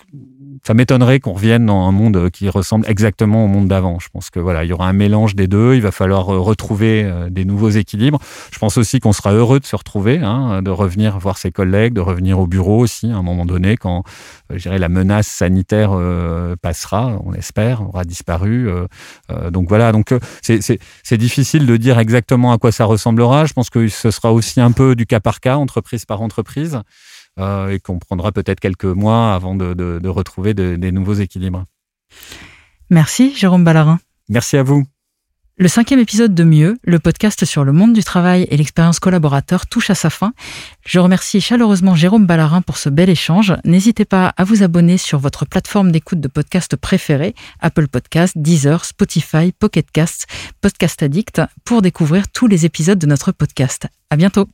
ça 0.65 0.73
m'étonnerait 0.73 1.19
qu'on 1.19 1.33
revienne 1.33 1.65
dans 1.65 1.87
un 1.87 1.91
monde 1.91 2.29
qui 2.31 2.49
ressemble 2.49 2.87
exactement 2.89 3.45
au 3.45 3.47
monde 3.47 3.67
d'avant. 3.67 3.99
Je 3.99 4.09
pense 4.09 4.29
que 4.29 4.39
voilà, 4.39 4.63
il 4.63 4.69
y 4.69 4.73
aura 4.73 4.87
un 4.87 4.93
mélange 4.93 5.35
des 5.35 5.47
deux. 5.47 5.75
Il 5.75 5.81
va 5.81 5.91
falloir 5.91 6.33
euh, 6.33 6.39
retrouver 6.39 7.03
euh, 7.03 7.29
des 7.29 7.45
nouveaux 7.45 7.69
équilibres. 7.69 8.19
Je 8.51 8.59
pense 8.59 8.77
aussi 8.77 8.99
qu'on 8.99 9.13
sera 9.13 9.33
heureux 9.33 9.59
de 9.59 9.65
se 9.65 9.75
retrouver, 9.75 10.19
hein, 10.19 10.61
de 10.61 10.71
revenir 10.71 11.17
voir 11.19 11.37
ses 11.37 11.51
collègues, 11.51 11.93
de 11.93 12.01
revenir 12.01 12.39
au 12.39 12.47
bureau 12.47 12.79
aussi 12.79 13.11
à 13.11 13.15
un 13.15 13.23
moment 13.23 13.45
donné 13.45 13.77
quand 13.77 14.03
euh, 14.51 14.57
je 14.57 14.69
la 14.69 14.89
menace 14.89 15.27
sanitaire 15.27 15.91
euh, 15.93 16.55
passera, 16.61 17.19
on 17.25 17.33
espère, 17.33 17.81
aura 17.87 18.03
disparu. 18.03 18.69
Euh, 18.69 18.85
euh, 19.31 19.49
donc 19.49 19.69
voilà, 19.69 19.91
donc 19.91 20.13
c'est 20.41 21.17
difficile 21.17 21.65
de 21.65 21.77
dire 21.77 21.99
exactement 21.99 22.51
à 22.51 22.57
quoi 22.57 22.71
ça 22.71 22.85
ressemblera. 22.85 23.45
Je 23.45 23.53
pense 23.53 23.69
que 23.69 23.87
ce 23.87 24.11
sera 24.11 24.31
aussi 24.33 24.61
un 24.61 24.71
peu 24.71 24.95
du 24.95 25.05
cas 25.05 25.19
par 25.19 25.39
cas, 25.39 25.46
entreprise 25.55 26.05
par 26.05 26.21
entreprise 26.21 26.81
euh, 27.39 27.69
et 27.69 27.79
qu'on 27.79 27.99
prendra 27.99 28.31
peut-être 28.31 28.59
quelques 28.59 28.85
mois 28.85 29.33
avant 29.33 29.55
de, 29.55 29.73
de, 29.73 29.99
de 29.99 30.09
retrouver 30.09 30.53
de, 30.53 30.75
des 30.75 30.91
nouveaux 30.91 31.13
équilibres. 31.13 31.65
Merci 32.89 33.35
Jérôme 33.35 33.63
Ballarin. 33.63 33.99
Merci 34.29 34.57
à 34.57 34.63
vous. 34.63 34.85
Le 35.59 35.67
cinquième 35.67 35.99
épisode 35.99 36.35
de 36.35 36.43
Mieux, 36.43 36.77
le 36.83 36.99
podcast 36.99 37.43
sur 37.43 37.63
le 37.63 37.71
monde 37.71 37.93
du 37.93 38.03
travail 38.03 38.45
et 38.51 38.57
l'expérience 38.57 38.99
collaborateur, 38.99 39.65
touche 39.65 39.89
à 39.89 39.95
sa 39.95 40.11
fin. 40.11 40.33
Je 40.85 40.99
remercie 40.99 41.41
chaleureusement 41.41 41.95
Jérôme 41.95 42.27
Ballarin 42.27 42.61
pour 42.61 42.77
ce 42.77 42.89
bel 42.89 43.09
échange. 43.09 43.55
N'hésitez 43.65 44.05
pas 44.05 44.35
à 44.37 44.43
vous 44.43 44.61
abonner 44.61 44.99
sur 44.99 45.17
votre 45.17 45.45
plateforme 45.45 45.91
d'écoute 45.91 46.19
de 46.19 46.27
podcast 46.27 46.75
préférée, 46.75 47.33
Apple 47.59 47.87
Podcasts, 47.87 48.37
Deezer, 48.37 48.85
Spotify, 48.85 49.51
Pocket 49.51 49.89
Casts, 49.89 50.27
Podcast 50.61 51.01
Addict, 51.01 51.41
pour 51.65 51.81
découvrir 51.81 52.29
tous 52.29 52.45
les 52.45 52.67
épisodes 52.67 52.99
de 52.99 53.07
notre 53.07 53.31
podcast. 53.31 53.87
À 54.11 54.15
bientôt. 54.15 54.47